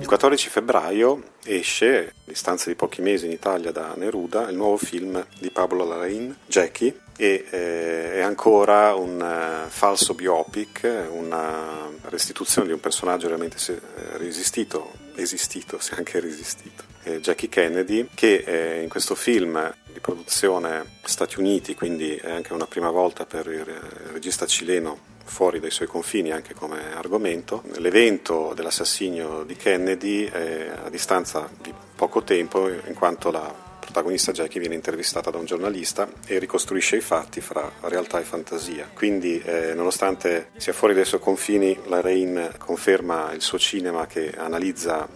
Il 0.00 0.06
14 0.06 0.48
febbraio 0.48 1.22
esce, 1.44 2.06
a 2.08 2.12
distanza 2.24 2.70
di 2.70 2.74
pochi 2.74 3.02
mesi 3.02 3.26
in 3.26 3.32
Italia 3.32 3.70
da 3.70 3.92
Neruda, 3.96 4.48
il 4.48 4.56
nuovo 4.56 4.78
film 4.78 5.22
di 5.38 5.50
Pablo 5.50 5.84
Larraín, 5.84 6.34
Jackie, 6.46 6.98
e 7.20 7.44
eh, 7.50 8.12
è 8.14 8.20
ancora 8.20 8.94
un 8.94 9.20
uh, 9.20 9.68
falso 9.68 10.14
biopic, 10.14 11.08
una 11.10 11.90
restituzione 12.02 12.68
di 12.68 12.72
un 12.72 12.78
personaggio 12.78 13.26
realmente 13.26 13.58
se, 13.58 13.72
eh, 13.72 14.16
resistito, 14.18 14.92
esistito, 15.16 15.80
se 15.80 15.96
anche 15.96 16.20
resistito, 16.20 16.84
eh, 17.02 17.20
Jackie 17.20 17.48
Kennedy, 17.48 18.08
che 18.14 18.44
eh, 18.46 18.82
in 18.82 18.88
questo 18.88 19.16
film 19.16 19.74
di 19.92 19.98
produzione 19.98 20.84
Stati 21.02 21.40
Uniti, 21.40 21.74
quindi 21.74 22.14
è 22.14 22.30
anche 22.30 22.52
una 22.52 22.66
prima 22.66 22.90
volta 22.90 23.26
per 23.26 23.48
il 23.48 23.64
regista 24.12 24.46
cileno 24.46 25.16
fuori 25.24 25.58
dai 25.58 25.72
suoi 25.72 25.88
confini 25.88 26.30
anche 26.30 26.54
come 26.54 26.94
argomento. 26.94 27.64
L'evento 27.78 28.52
dell'assassinio 28.54 29.42
di 29.42 29.56
Kennedy 29.56 30.26
a 30.26 30.88
distanza 30.88 31.50
di 31.60 31.74
poco 31.96 32.22
tempo 32.22 32.68
in 32.68 32.94
quanto 32.94 33.32
la 33.32 33.67
protagonista 33.88 34.32
Jackie 34.32 34.60
viene 34.60 34.74
intervistata 34.74 35.30
da 35.30 35.38
un 35.38 35.46
giornalista 35.46 36.06
e 36.26 36.38
ricostruisce 36.38 36.96
i 36.96 37.00
fatti 37.00 37.40
fra 37.40 37.72
realtà 37.80 38.20
e 38.20 38.22
fantasia. 38.24 38.90
Quindi, 38.92 39.40
eh, 39.42 39.72
nonostante 39.72 40.50
sia 40.58 40.74
fuori 40.74 40.92
dai 40.92 41.06
suoi 41.06 41.20
confini, 41.20 41.74
la 41.86 42.02
Rain 42.02 42.50
conferma 42.58 43.32
il 43.32 43.40
suo 43.40 43.58
cinema 43.58 44.06
che 44.06 44.34
analizza 44.36 45.08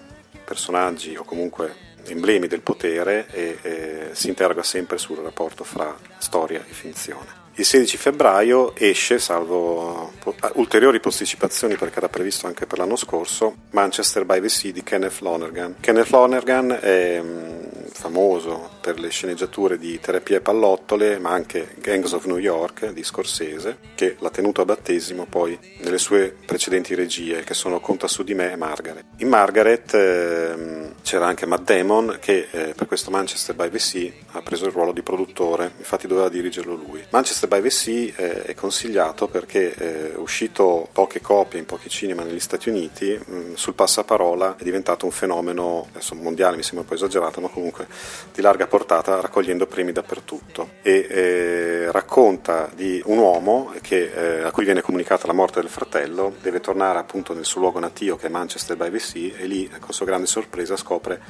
personaggi 0.43 1.15
o 1.17 1.23
comunque 1.23 1.91
emblemi 2.07 2.47
del 2.47 2.63
potere 2.63 3.27
e 3.31 3.59
eh, 3.61 4.09
si 4.13 4.29
interroga 4.29 4.63
sempre 4.63 4.97
sul 4.97 5.19
rapporto 5.19 5.65
fra 5.65 5.95
storia 6.17 6.65
e 6.67 6.73
finzione. 6.73 7.41
Il 7.57 7.67
16 7.67 7.99
febbraio 7.99 8.75
esce, 8.75 9.19
salvo 9.19 10.13
ulteriori 10.55 11.01
posticipazioni 11.01 11.77
perché 11.77 11.99
era 11.99 12.09
previsto 12.09 12.47
anche 12.47 12.65
per 12.65 12.79
l'anno 12.79 12.97
scorso, 12.97 13.57
Manchester 13.73 14.25
by 14.25 14.41
the 14.41 14.49
Sea 14.49 14.73
di 14.73 14.83
Kenneth 14.83 15.21
Lonergan. 15.21 15.77
Kenneth 15.79 16.09
Lonergan 16.09 16.79
è 16.81 17.21
mm, 17.21 17.63
famoso 17.95 18.71
per 18.83 18.99
le 18.99 19.11
sceneggiature 19.11 19.79
di 19.79 19.99
Terapie 20.01 20.37
e 20.37 20.41
pallottole, 20.41 21.19
ma 21.21 21.31
anche 21.31 21.75
Gangs 21.77 22.13
of 22.13 22.27
New 22.27 22.37
York 22.37 22.91
di 22.91 23.05
Scorsese, 23.05 23.79
che 23.95 24.17
l'ha 24.19 24.29
tenuto 24.29 24.61
a 24.61 24.65
battesimo 24.65 25.27
poi 25.27 25.57
nelle 25.79 25.99
sue 25.99 26.35
precedenti 26.45 26.95
regie, 26.95 27.45
che 27.45 27.55
sono 27.55 27.79
Conta 27.81 28.09
su 28.09 28.25
di 28.25 28.35
me 28.35 28.53
e 28.53 28.57
Margaret. 28.57 29.05
In 29.19 29.29
Margaret 29.29 29.95
eh, 29.95 30.91
c'era 31.03 31.27
anche 31.27 31.47
Matt 31.47 31.63
Damon, 31.63 32.19
che 32.21 32.49
eh, 32.51 32.75
per 32.75 32.87
questo 32.89 33.11
Manchester 33.11 33.55
by 33.55 33.71
the 33.71 33.79
Sea 33.79 34.11
ha 34.33 34.43
preso 34.43 34.67
il 34.67 34.73
ruolo 34.73 34.93
di 34.93 35.03
produttore, 35.03 35.73
infatti 35.79 36.09
doveva 36.09 36.29
dirigerlo 36.29 36.75
lui. 36.75 37.05
Manchester 37.11 37.49
by 37.49 37.63
the 37.63 37.71
Sea 37.71 38.13
eh, 38.17 38.43
è 38.43 38.55
consigliato 38.55 39.29
perché 39.29 39.75
è 39.75 40.13
uscito 40.17 40.89
poche 40.93 41.21
copie 41.21 41.61
in 41.61 41.67
pochi 41.67 41.89
cinema 41.89 42.25
negli 42.25 42.41
Stati 42.41 42.69
Uniti, 42.69 43.17
mh, 43.17 43.35
mm, 43.35 43.55
sul 43.55 43.75
passaparola 43.75 44.57
è 44.57 44.65
diventato 44.65 45.05
un 45.05 45.13
fenomeno, 45.13 45.87
adesso 45.91 46.17
mondiale 46.17 46.57
mi 46.57 46.63
sembra 46.63 46.81
un 46.81 46.87
po' 46.87 46.95
esagerato, 46.95 47.41
ma 47.41 47.49
comunque 47.49 47.87
di 48.35 48.41
larga 48.41 48.67
portata 48.73 49.21
raccogliendo 49.21 49.67
premi 49.67 49.93
dappertutto. 49.93 50.71
E 50.81 51.07
eh, 51.07 51.93
racconta 51.93 52.71
di 52.75 53.03
un 53.05 53.19
uomo 53.19 53.75
che, 53.83 54.11
eh, 54.15 54.45
a 54.45 54.51
cui 54.51 54.65
viene 54.65 54.81
comunicata 54.81 55.27
la 55.27 55.35
morte 55.35 55.61
del 55.61 55.69
fratello, 55.69 56.35
deve 56.41 56.61
tornare 56.61 56.99
appunto 56.99 57.35
nel 57.35 57.45
suo 57.45 57.61
luogo 57.61 57.79
natio 57.81 58.17
che 58.17 58.29
è 58.29 58.31
Manchester 58.31 58.79
by 58.79 58.91
the 58.91 58.99
Sea 58.99 59.37
e 59.37 59.45
lì 59.45 59.71
con 59.79 59.93
sua 59.93 60.07
grande 60.07 60.27
sorpresa 60.27 60.75
scopre 60.79 61.21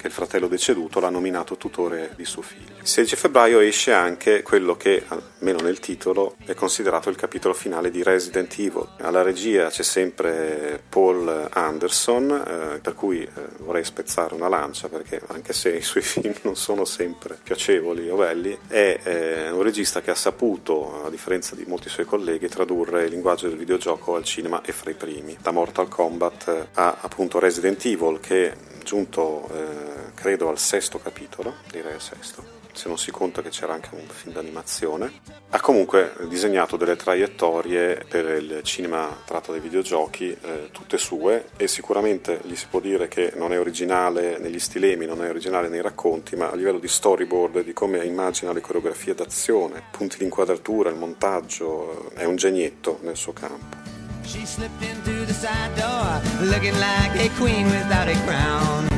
che 0.00 0.06
il 0.06 0.12
fratello 0.14 0.48
deceduto 0.48 0.98
l'ha 0.98 1.10
nominato 1.10 1.58
tutore 1.58 2.12
di 2.16 2.24
suo 2.24 2.40
figlio. 2.40 2.72
Il 2.80 2.86
16 2.86 3.16
febbraio 3.16 3.60
esce 3.60 3.92
anche 3.92 4.40
quello 4.40 4.74
che, 4.74 5.04
almeno 5.06 5.60
nel 5.60 5.78
titolo, 5.78 6.36
è 6.46 6.54
considerato 6.54 7.10
il 7.10 7.16
capitolo 7.16 7.52
finale 7.52 7.90
di 7.90 8.02
Resident 8.02 8.50
Evil. 8.58 8.88
Alla 9.00 9.20
regia 9.20 9.68
c'è 9.68 9.82
sempre 9.82 10.82
Paul 10.88 11.48
Anderson, 11.50 12.30
eh, 12.30 12.78
per 12.78 12.94
cui 12.94 13.20
eh, 13.20 13.30
vorrei 13.58 13.84
spezzare 13.84 14.34
una 14.34 14.48
lancia 14.48 14.88
perché 14.88 15.20
anche 15.26 15.52
se 15.52 15.76
i 15.76 15.82
suoi 15.82 16.00
film 16.02 16.32
non 16.42 16.56
sono 16.56 16.86
sempre 16.86 17.38
piacevoli 17.42 18.08
o 18.08 18.16
belli, 18.16 18.56
è 18.68 19.00
eh, 19.02 19.50
un 19.50 19.62
regista 19.62 20.00
che 20.00 20.10
ha 20.10 20.14
saputo, 20.14 21.04
a 21.04 21.10
differenza 21.10 21.54
di 21.54 21.64
molti 21.66 21.90
suoi 21.90 22.06
colleghi, 22.06 22.48
tradurre 22.48 23.04
il 23.04 23.10
linguaggio 23.10 23.48
del 23.48 23.58
videogioco 23.58 24.16
al 24.16 24.24
cinema 24.24 24.62
e 24.62 24.72
fra 24.72 24.90
i 24.90 24.94
primi. 24.94 25.36
Da 25.42 25.50
Mortal 25.50 25.88
Kombat 25.88 26.68
a 26.72 26.96
appunto 27.02 27.38
Resident 27.38 27.84
Evil 27.84 28.18
che 28.18 28.68
giunto 28.82 29.48
eh, 29.90 30.14
credo 30.14 30.48
al 30.48 30.58
sesto 30.58 30.98
capitolo, 30.98 31.54
direi 31.70 31.94
al 31.94 32.00
sesto, 32.00 32.44
se 32.72 32.88
non 32.88 32.98
si 32.98 33.10
conta 33.10 33.42
che 33.42 33.50
c'era 33.50 33.72
anche 33.72 33.90
un 33.92 34.06
film 34.06 34.34
d'animazione. 34.34 35.38
Ha 35.50 35.60
comunque 35.60 36.14
disegnato 36.28 36.76
delle 36.76 36.94
traiettorie 36.94 38.04
per 38.08 38.26
il 38.26 38.60
cinema 38.62 39.16
tratto 39.24 39.50
dai 39.50 39.60
videogiochi, 39.60 40.30
eh, 40.30 40.68
tutte 40.70 40.96
sue, 40.96 41.48
e 41.56 41.66
sicuramente 41.66 42.40
gli 42.44 42.54
si 42.54 42.66
può 42.70 42.78
dire 42.78 43.08
che 43.08 43.32
non 43.34 43.52
è 43.52 43.58
originale 43.58 44.38
negli 44.38 44.60
stilemi, 44.60 45.06
non 45.06 45.24
è 45.24 45.28
originale 45.28 45.68
nei 45.68 45.82
racconti, 45.82 46.36
ma 46.36 46.50
a 46.50 46.54
livello 46.54 46.78
di 46.78 46.88
storyboard, 46.88 47.64
di 47.64 47.72
come 47.72 48.04
immagina 48.04 48.52
le 48.52 48.60
coreografie 48.60 49.14
d'azione, 49.14 49.82
punti 49.90 50.18
di 50.18 50.24
inquadratura, 50.24 50.90
il 50.90 50.96
montaggio, 50.96 52.10
è 52.14 52.24
un 52.24 52.36
genietto 52.36 53.00
nel 53.02 53.16
suo 53.16 53.32
campo. 53.32 53.78
She 54.22 54.46
slipped 54.46 54.80
into 54.82 55.24
the 55.24 55.32
side 55.32 55.74
door, 55.74 56.20
looking 56.48 56.76
like 56.78 57.18
a 57.18 57.28
queen 57.36 57.66
without 57.66 58.06
a 58.06 58.14
crown. 58.24 58.89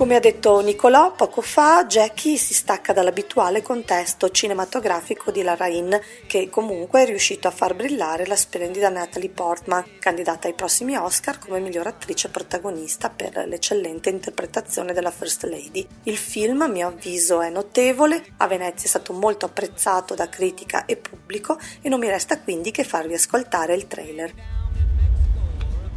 Come 0.00 0.16
ha 0.16 0.18
detto 0.18 0.60
Nicolò 0.60 1.12
poco 1.12 1.42
fa, 1.42 1.84
Jackie 1.84 2.38
si 2.38 2.54
stacca 2.54 2.94
dall'abituale 2.94 3.60
contesto 3.60 4.30
cinematografico 4.30 5.30
di 5.30 5.42
Larraín, 5.42 5.94
che 6.26 6.48
comunque 6.48 7.02
è 7.02 7.06
riuscito 7.06 7.48
a 7.48 7.50
far 7.50 7.74
brillare 7.74 8.26
la 8.26 8.34
splendida 8.34 8.88
Natalie 8.88 9.28
Portman, 9.28 9.84
candidata 9.98 10.48
ai 10.48 10.54
prossimi 10.54 10.96
Oscar 10.96 11.38
come 11.38 11.60
miglior 11.60 11.86
attrice 11.86 12.30
protagonista 12.30 13.10
per 13.10 13.44
l'eccellente 13.46 14.08
interpretazione 14.08 14.94
della 14.94 15.10
First 15.10 15.44
Lady. 15.44 15.86
Il 16.04 16.16
film, 16.16 16.62
a 16.62 16.68
mio 16.68 16.88
avviso, 16.88 17.42
è 17.42 17.50
notevole, 17.50 18.24
a 18.38 18.46
Venezia 18.46 18.86
è 18.86 18.88
stato 18.88 19.12
molto 19.12 19.44
apprezzato 19.44 20.14
da 20.14 20.30
critica 20.30 20.86
e 20.86 20.96
pubblico 20.96 21.58
e 21.82 21.90
non 21.90 21.98
mi 21.98 22.08
resta 22.08 22.40
quindi 22.40 22.70
che 22.70 22.84
farvi 22.84 23.12
ascoltare 23.12 23.74
il 23.74 23.86
trailer. 23.86 24.32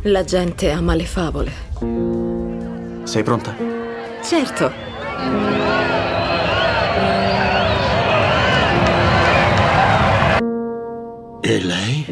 La 0.01 0.25
gente 0.25 0.72
ama 0.72 0.93
le 0.93 1.05
favole. 1.05 1.51
Sei 3.05 3.24
pronta? 3.24 3.83
Certo. 4.24 4.72
E 11.42 11.62
lei? 11.62 12.06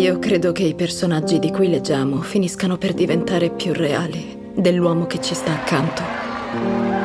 Io 0.00 0.18
credo 0.18 0.52
che 0.52 0.62
i 0.62 0.74
personaggi 0.74 1.38
di 1.38 1.50
cui 1.50 1.68
leggiamo 1.68 2.22
finiscano 2.22 2.78
per 2.78 2.94
diventare 2.94 3.50
più 3.50 3.74
reali 3.74 4.52
dell'uomo 4.54 5.06
che 5.06 5.20
ci 5.20 5.34
sta 5.34 5.52
accanto. 5.52 7.03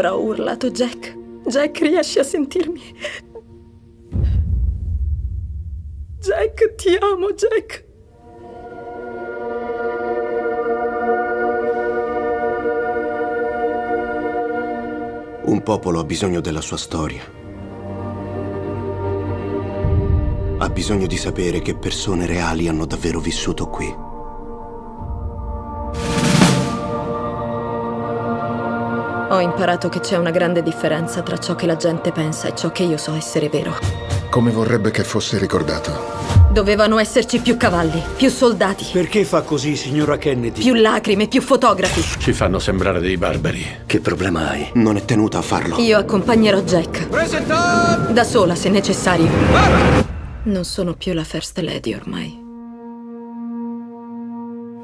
Allora 0.00 0.16
ho 0.16 0.24
urlato 0.24 0.70
Jack. 0.70 1.14
Jack, 1.44 1.78
riesci 1.80 2.18
a 2.18 2.22
sentirmi? 2.22 2.80
Jack, 6.18 6.74
ti 6.76 6.96
amo, 6.98 7.32
Jack. 7.32 7.84
Un 15.44 15.60
popolo 15.62 16.00
ha 16.00 16.04
bisogno 16.04 16.40
della 16.40 16.62
sua 16.62 16.78
storia. 16.78 17.22
Ha 20.56 20.68
bisogno 20.70 21.06
di 21.06 21.16
sapere 21.18 21.60
che 21.60 21.76
persone 21.76 22.24
reali 22.24 22.68
hanno 22.68 22.86
davvero 22.86 23.20
vissuto 23.20 23.68
qui. 23.68 24.08
Ho 29.40 29.42
imparato 29.42 29.88
che 29.88 30.00
c'è 30.00 30.18
una 30.18 30.30
grande 30.30 30.62
differenza 30.62 31.22
tra 31.22 31.38
ciò 31.38 31.54
che 31.54 31.64
la 31.64 31.76
gente 31.76 32.12
pensa 32.12 32.48
e 32.48 32.54
ciò 32.54 32.70
che 32.72 32.82
io 32.82 32.98
so 32.98 33.14
essere 33.14 33.48
vero. 33.48 33.74
Come 34.28 34.50
vorrebbe 34.50 34.90
che 34.90 35.02
fosse 35.02 35.38
ricordato? 35.38 35.90
Dovevano 36.52 36.98
esserci 36.98 37.40
più 37.40 37.56
cavalli, 37.56 38.02
più 38.18 38.28
soldati. 38.28 38.88
Perché 38.92 39.24
fa 39.24 39.40
così, 39.40 39.76
signora 39.76 40.18
Kennedy? 40.18 40.60
Più 40.60 40.74
lacrime, 40.74 41.26
più 41.26 41.40
fotografi. 41.40 42.02
Ci 42.18 42.34
fanno 42.34 42.58
sembrare 42.58 43.00
dei 43.00 43.16
barbari. 43.16 43.64
Che 43.86 44.00
problema 44.00 44.50
hai? 44.50 44.72
Non 44.74 44.98
è 44.98 45.06
tenuta 45.06 45.38
a 45.38 45.42
farlo. 45.42 45.78
Io 45.78 45.96
accompagnerò 45.96 46.60
Jack. 46.60 47.08
Presentato! 47.08 48.12
Da 48.12 48.24
sola, 48.24 48.54
se 48.54 48.68
necessario. 48.68 49.26
Non 50.42 50.64
sono 50.64 50.92
più 50.92 51.14
la 51.14 51.24
First 51.24 51.58
Lady 51.60 51.94
ormai. 51.94 52.38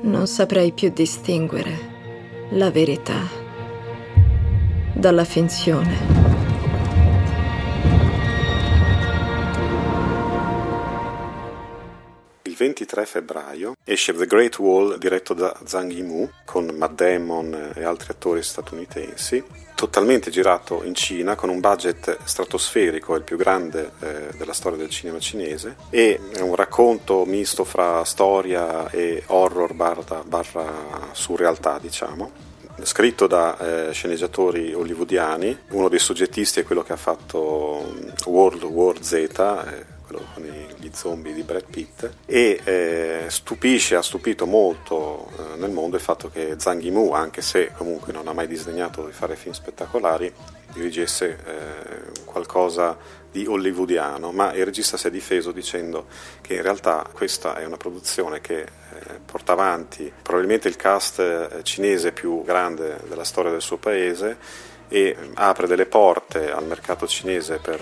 Non 0.01 0.27
saprei 0.27 0.73
più 0.73 0.91
distinguere 0.95 2.49
la 2.53 2.71
verità 2.71 3.45
dalla 4.97 5.25
finzione. 5.25 6.25
Il 12.43 12.55
23 12.55 13.05
febbraio 13.05 13.75
esce 13.85 14.15
The 14.15 14.27
Great 14.27 14.59
Wall 14.59 14.97
diretto 14.97 15.35
da 15.35 15.55
Zhang 15.67 15.93
Yimou 15.93 16.31
con 16.47 16.67
Matt 16.75 16.95
Damon 16.95 17.73
e 17.75 17.85
altri 17.85 18.13
attori 18.13 18.43
statunitensi 18.43 19.45
totalmente 19.75 20.31
girato 20.31 20.83
in 20.83 20.95
Cina 20.95 21.35
con 21.35 21.51
un 21.51 21.61
budget 21.61 22.17
stratosferico, 22.25 23.15
il 23.15 23.25
più 23.25 23.37
grande 23.37 23.93
eh, 24.01 24.29
della 24.39 24.55
storia 24.55 24.79
del 24.79 24.89
cinema 24.89 25.19
cinese 25.19 25.77
e 25.91 26.19
è 26.33 26.41
un 26.41 26.55
racconto 26.55 27.27
misto 27.27 27.65
fra 27.65 28.03
storia 28.05 28.89
e 28.89 29.23
horror 29.27 29.75
barra, 29.75 30.23
barra 30.25 31.11
surrealtà 31.13 31.79
diciamo 31.79 32.55
scritto 32.83 33.27
da 33.27 33.89
eh, 33.89 33.93
sceneggiatori 33.93 34.73
hollywoodiani, 34.75 35.59
uno 35.71 35.89
dei 35.89 35.99
soggettisti 35.99 36.61
è 36.61 36.65
quello 36.65 36.83
che 36.83 36.93
ha 36.93 36.97
fatto 36.97 37.93
mm, 37.93 38.09
World 38.27 38.63
War 38.65 39.03
Z, 39.03 39.13
eh, 39.13 39.95
quello 40.07 40.25
con 40.35 40.45
gli 40.45 40.91
zombie 40.93 41.33
di 41.33 41.43
Brad 41.43 41.65
Pitt, 41.69 42.11
e 42.27 42.61
eh, 42.63 43.25
stupisce, 43.29 43.97
ha 43.97 44.03
stupito 44.03 44.47
molto 44.47 45.29
eh, 45.37 45.57
nel 45.57 45.71
mondo 45.71 45.97
il 45.97 46.03
fatto 46.03 46.31
che 46.31 46.55
Zhang 46.59 46.83
Yimou, 46.83 47.13
anche 47.13 47.43
se 47.43 47.73
comunque 47.77 48.13
non 48.13 48.29
ha 48.29 48.33
mai 48.33 48.47
disegnato 48.47 49.05
di 49.05 49.13
fare 49.13 49.37
film 49.37 49.55
spettacolari, 49.55 50.33
dirigesse 50.77 51.39
eh, 51.45 52.25
qualcosa 52.25 52.97
di 53.31 53.47
hollywoodiano, 53.47 54.33
ma 54.33 54.53
il 54.55 54.65
regista 54.65 54.97
si 54.97 55.09
è 55.09 55.11
difeso 55.11 55.53
dicendo 55.53 56.07
che 56.41 56.55
in 56.55 56.63
realtà 56.63 57.07
questa 57.13 57.57
è 57.57 57.65
una 57.65 57.77
produzione 57.77 58.41
che 58.41 58.61
eh, 58.61 58.69
porta 59.25 59.53
avanti 59.53 60.11
probabilmente 60.23 60.69
il 60.69 60.77
cast 60.77 61.19
eh, 61.19 61.63
cinese 61.63 62.13
più 62.13 62.43
grande 62.45 63.01
della 63.09 63.25
storia 63.25 63.51
del 63.51 63.61
suo 63.61 63.77
paese 63.77 64.37
e 64.89 65.17
apre 65.35 65.67
delle 65.67 65.87
porte 65.87 66.51
al 66.51 66.65
mercato 66.65 67.07
cinese 67.09 67.59
per 67.59 67.81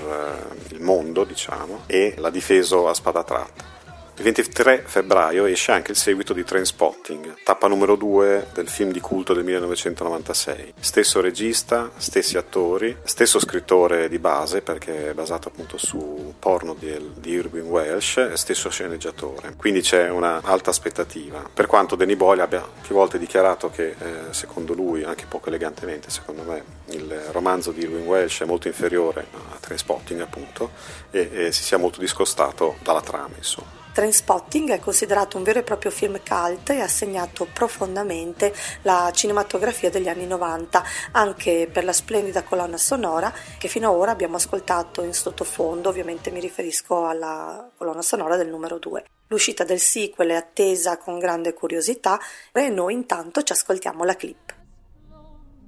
il 0.68 0.80
mondo, 0.80 1.24
diciamo, 1.24 1.82
e 1.86 2.14
l'ha 2.16 2.30
difeso 2.30 2.88
a 2.88 2.94
spada 2.94 3.22
tratta. 3.22 3.83
Il 4.16 4.22
23 4.22 4.84
febbraio 4.86 5.44
esce 5.44 5.72
anche 5.72 5.90
il 5.90 5.96
seguito 5.96 6.32
di 6.32 6.44
Trainspotting, 6.44 7.42
tappa 7.42 7.66
numero 7.66 7.96
2 7.96 8.46
del 8.54 8.68
film 8.68 8.92
di 8.92 9.00
culto 9.00 9.34
del 9.34 9.42
1996. 9.42 10.74
Stesso 10.78 11.20
regista, 11.20 11.90
stessi 11.96 12.36
attori, 12.36 12.96
stesso 13.02 13.40
scrittore 13.40 14.08
di 14.08 14.20
base 14.20 14.62
perché 14.62 15.10
è 15.10 15.14
basato 15.14 15.48
appunto 15.48 15.78
su 15.78 16.32
porno 16.38 16.76
di, 16.78 16.96
di 17.16 17.30
Irving 17.32 17.66
Welsh 17.66 18.18
e 18.18 18.36
stesso 18.36 18.70
sceneggiatore. 18.70 19.54
Quindi 19.56 19.80
c'è 19.80 20.08
una 20.08 20.40
alta 20.44 20.70
aspettativa. 20.70 21.42
Per 21.52 21.66
quanto 21.66 21.96
Danny 21.96 22.14
Boyle 22.14 22.42
abbia 22.42 22.64
più 22.82 22.94
volte 22.94 23.18
dichiarato 23.18 23.68
che 23.68 23.96
eh, 23.98 24.12
secondo 24.30 24.74
lui, 24.74 25.02
anche 25.02 25.26
poco 25.26 25.48
elegantemente 25.48 26.10
secondo 26.10 26.44
me, 26.44 26.62
il 26.90 27.12
romanzo 27.32 27.72
di 27.72 27.80
Irving 27.80 28.06
Welsh 28.06 28.42
è 28.42 28.44
molto 28.44 28.68
inferiore 28.68 29.26
a 29.32 29.56
Trainspotting 29.58 30.20
appunto 30.20 30.70
e, 31.10 31.30
e 31.32 31.52
si 31.52 31.64
sia 31.64 31.78
molto 31.78 31.98
discostato 31.98 32.76
dalla 32.80 33.02
trama 33.02 33.34
insomma. 33.36 33.83
Trainspotting 33.94 34.70
è 34.70 34.80
considerato 34.80 35.36
un 35.36 35.44
vero 35.44 35.60
e 35.60 35.62
proprio 35.62 35.92
film 35.92 36.18
cult 36.26 36.70
e 36.70 36.80
ha 36.80 36.88
segnato 36.88 37.46
profondamente 37.52 38.52
la 38.82 39.12
cinematografia 39.14 39.88
degli 39.88 40.08
anni 40.08 40.26
90, 40.26 40.82
anche 41.12 41.70
per 41.72 41.84
la 41.84 41.92
splendida 41.92 42.42
colonna 42.42 42.76
sonora 42.76 43.32
che 43.56 43.68
fino 43.68 43.88
ad 43.88 43.96
ora 43.96 44.10
abbiamo 44.10 44.34
ascoltato 44.34 45.04
in 45.04 45.14
sottofondo, 45.14 45.90
ovviamente 45.90 46.32
mi 46.32 46.40
riferisco 46.40 47.06
alla 47.06 47.70
colonna 47.76 48.02
sonora 48.02 48.34
del 48.34 48.48
numero 48.48 48.80
2. 48.80 49.04
L'uscita 49.28 49.62
del 49.62 49.78
sequel 49.78 50.30
è 50.30 50.34
attesa 50.34 50.98
con 50.98 51.20
grande 51.20 51.54
curiosità 51.54 52.18
e 52.50 52.68
noi 52.70 52.94
intanto 52.94 53.44
ci 53.44 53.52
ascoltiamo 53.52 54.02
la 54.02 54.16
clip. 54.16 54.54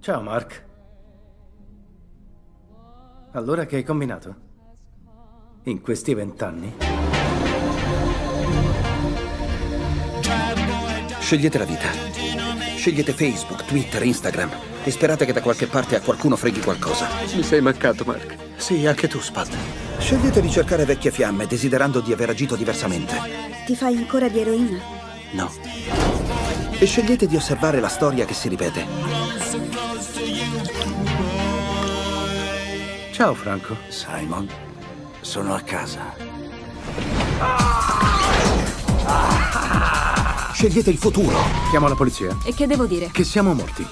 Ciao 0.00 0.20
Mark. 0.20 0.64
Allora 3.34 3.66
che 3.66 3.76
hai 3.76 3.84
combinato? 3.84 4.34
In 5.62 5.80
questi 5.80 6.12
vent'anni? 6.12 7.15
Scegliete 11.26 11.58
la 11.58 11.64
vita. 11.64 11.88
Scegliete 12.76 13.12
Facebook, 13.12 13.64
Twitter, 13.64 14.00
Instagram 14.04 14.48
e 14.84 14.92
sperate 14.92 15.24
che 15.24 15.32
da 15.32 15.40
qualche 15.42 15.66
parte 15.66 15.96
a 15.96 16.00
qualcuno 16.00 16.36
freghi 16.36 16.60
qualcosa. 16.60 17.08
Mi 17.34 17.42
sei 17.42 17.60
mancato, 17.60 18.04
Mark. 18.04 18.36
Sì, 18.54 18.86
anche 18.86 19.08
tu, 19.08 19.18
Spud. 19.18 19.48
Scegliete 19.98 20.40
di 20.40 20.48
cercare 20.48 20.84
vecchie 20.84 21.10
fiamme, 21.10 21.48
desiderando 21.48 21.98
di 21.98 22.12
aver 22.12 22.28
agito 22.28 22.54
diversamente. 22.54 23.16
Ti 23.66 23.74
fai 23.74 23.96
ancora 23.96 24.28
di 24.28 24.38
eroina? 24.38 24.78
No. 25.32 25.52
e 26.78 26.86
scegliete 26.86 27.26
di 27.26 27.34
osservare 27.34 27.80
la 27.80 27.88
storia 27.88 28.24
che 28.24 28.32
si 28.32 28.48
ripete. 28.48 28.86
Ciao 33.10 33.34
Franco. 33.34 33.76
Simon, 33.88 34.48
sono 35.22 35.56
a 35.56 35.60
casa. 35.62 36.14
Scegliete 40.56 40.88
il 40.88 40.96
futuro. 40.96 41.36
Chiamo 41.68 41.86
la 41.86 41.94
polizia. 41.94 42.34
E 42.42 42.54
che 42.54 42.66
devo 42.66 42.86
dire? 42.86 43.10
Che 43.12 43.24
siamo 43.24 43.52
morti. 43.52 43.86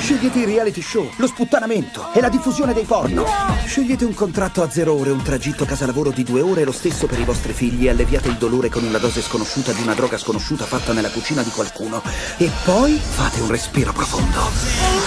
Scegliete 0.00 0.38
il 0.38 0.46
reality 0.46 0.80
show, 0.80 1.10
lo 1.16 1.26
sputtanamento 1.26 2.12
e 2.12 2.20
la 2.20 2.28
diffusione 2.28 2.72
dei 2.72 2.84
porno. 2.84 3.24
Scegliete 3.66 4.04
un 4.04 4.14
contratto 4.14 4.62
a 4.62 4.70
zero 4.70 4.94
ore, 4.94 5.10
un 5.10 5.20
tragitto 5.20 5.64
casa-lavoro 5.64 6.12
di 6.12 6.22
due 6.22 6.42
ore, 6.42 6.62
lo 6.62 6.70
stesso 6.70 7.08
per 7.08 7.18
i 7.18 7.24
vostri 7.24 7.52
figli 7.52 7.86
e 7.86 7.90
alleviate 7.90 8.28
il 8.28 8.36
dolore 8.36 8.68
con 8.68 8.84
una 8.84 8.98
dose 8.98 9.20
sconosciuta 9.20 9.72
di 9.72 9.82
una 9.82 9.94
droga 9.94 10.16
sconosciuta 10.16 10.64
fatta 10.64 10.92
nella 10.92 11.10
cucina 11.10 11.42
di 11.42 11.50
qualcuno. 11.50 12.00
E 12.36 12.48
poi 12.62 12.96
fate 12.96 13.40
un 13.40 13.48
respiro 13.48 13.92
profondo. 13.92 15.03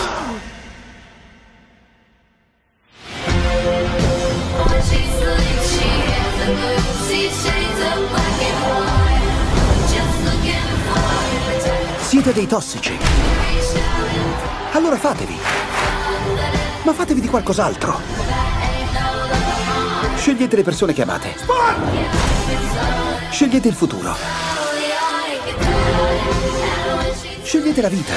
Siete 12.27 12.41
dei 12.41 12.49
tossici. 12.49 12.97
Allora 14.73 14.97
fatevi. 14.97 15.37
Ma 16.83 16.91
fatevi 16.91 17.21
di 17.21 17.27
qualcos'altro. 17.29 18.01
Scegliete 20.17 20.57
le 20.57 20.63
persone 20.63 20.91
che 20.91 21.03
amate. 21.03 21.35
Scegliete 23.31 23.69
il 23.69 23.73
futuro. 23.73 24.13
Scegliete 27.43 27.81
la 27.81 27.87
vita. 27.87 28.13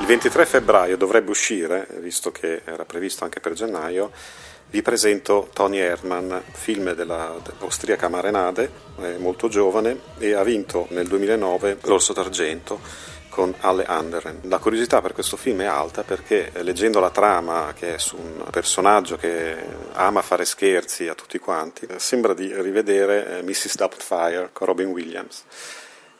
Il 0.00 0.06
23 0.06 0.44
febbraio 0.44 0.98
dovrebbe 0.98 1.30
uscire, 1.30 1.86
visto 2.00 2.30
che 2.30 2.60
era 2.62 2.84
previsto 2.84 3.24
anche 3.24 3.40
per 3.40 3.54
gennaio, 3.54 4.10
vi 4.70 4.82
presento 4.82 5.48
Tony 5.52 5.78
Herman, 5.78 6.42
film 6.52 6.94
della, 6.94 7.36
dell'austriaca 7.42 8.08
Marenade, 8.08 8.70
molto 9.18 9.48
giovane 9.48 10.00
e 10.18 10.34
ha 10.34 10.42
vinto 10.42 10.86
nel 10.90 11.06
2009 11.06 11.78
l'Orso 11.82 12.12
d'Argento 12.12 12.80
con 13.34 13.52
Alle 13.62 13.84
Anderen. 13.84 14.42
La 14.42 14.58
curiosità 14.58 15.00
per 15.00 15.12
questo 15.12 15.36
film 15.36 15.62
è 15.62 15.64
alta 15.64 16.04
perché 16.04 16.52
eh, 16.52 16.62
leggendo 16.62 17.00
la 17.00 17.10
trama, 17.10 17.74
che 17.76 17.96
è 17.96 17.98
su 17.98 18.16
un 18.16 18.44
personaggio 18.48 19.16
che 19.16 19.56
ama 19.94 20.22
fare 20.22 20.44
scherzi 20.44 21.08
a 21.08 21.16
tutti 21.16 21.40
quanti, 21.40 21.84
eh, 21.84 21.98
sembra 21.98 22.32
di 22.32 22.54
rivedere 22.54 23.38
eh, 23.38 23.42
Mrs. 23.42 23.74
Doubtfire 23.74 24.50
con 24.52 24.68
Robin 24.68 24.86
Williams. 24.86 25.42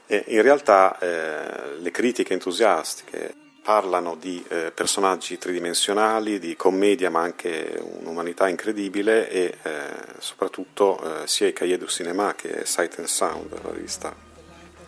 E 0.09 0.25
in 0.27 0.43
realtà 0.43 0.99
eh, 0.99 1.77
le 1.79 1.91
critiche 1.93 2.33
entusiastiche 2.33 3.35
parlano 3.65 4.15
di 4.15 4.45
eh, 4.49 4.71
personaggi 4.73 5.39
tridimensionali, 5.39 6.39
di 6.39 6.55
commedia 6.55 7.09
ma 7.09 7.23
anche 7.23 7.81
un'umanità 7.81 8.47
incredibile 8.47 9.31
e 9.31 9.57
eh, 9.63 9.71
soprattutto 10.19 11.01
eh, 11.01 11.27
sia 11.27 11.49
i 11.49 11.55
Cahiers 11.55 11.81
du 11.81 11.87
Cinéma 11.87 12.35
che 12.35 12.67
Sight 12.67 12.99
and 12.99 13.09
Sound, 13.09 13.51
la 13.63 13.73
rivista 13.73 14.15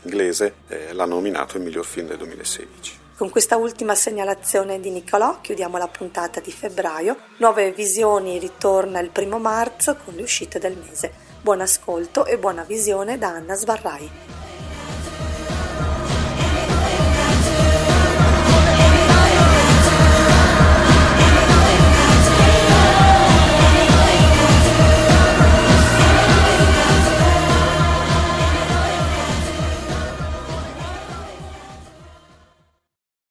inglese, 0.02 0.56
eh, 0.68 0.92
l'hanno 0.92 1.14
nominato 1.14 1.56
il 1.56 1.62
miglior 1.62 1.86
film 1.86 2.06
del 2.08 2.18
2016. 2.18 3.04
Con 3.16 3.30
questa 3.30 3.56
ultima 3.56 3.94
segnalazione 3.94 4.78
di 4.78 4.90
Nicolò 4.90 5.40
chiudiamo 5.40 5.78
la 5.78 5.88
puntata 5.88 6.40
di 6.40 6.52
febbraio. 6.52 7.16
Nuove 7.38 7.72
visioni 7.72 8.38
ritorna 8.38 9.00
il 9.00 9.08
primo 9.08 9.38
marzo 9.38 9.96
con 9.96 10.12
le 10.12 10.22
uscite 10.22 10.58
del 10.58 10.76
mese. 10.76 11.12
Buon 11.40 11.62
ascolto 11.62 12.26
e 12.26 12.36
buona 12.36 12.64
visione 12.64 13.16
da 13.16 13.28
Anna 13.28 13.54
Sbarrai. 13.54 14.45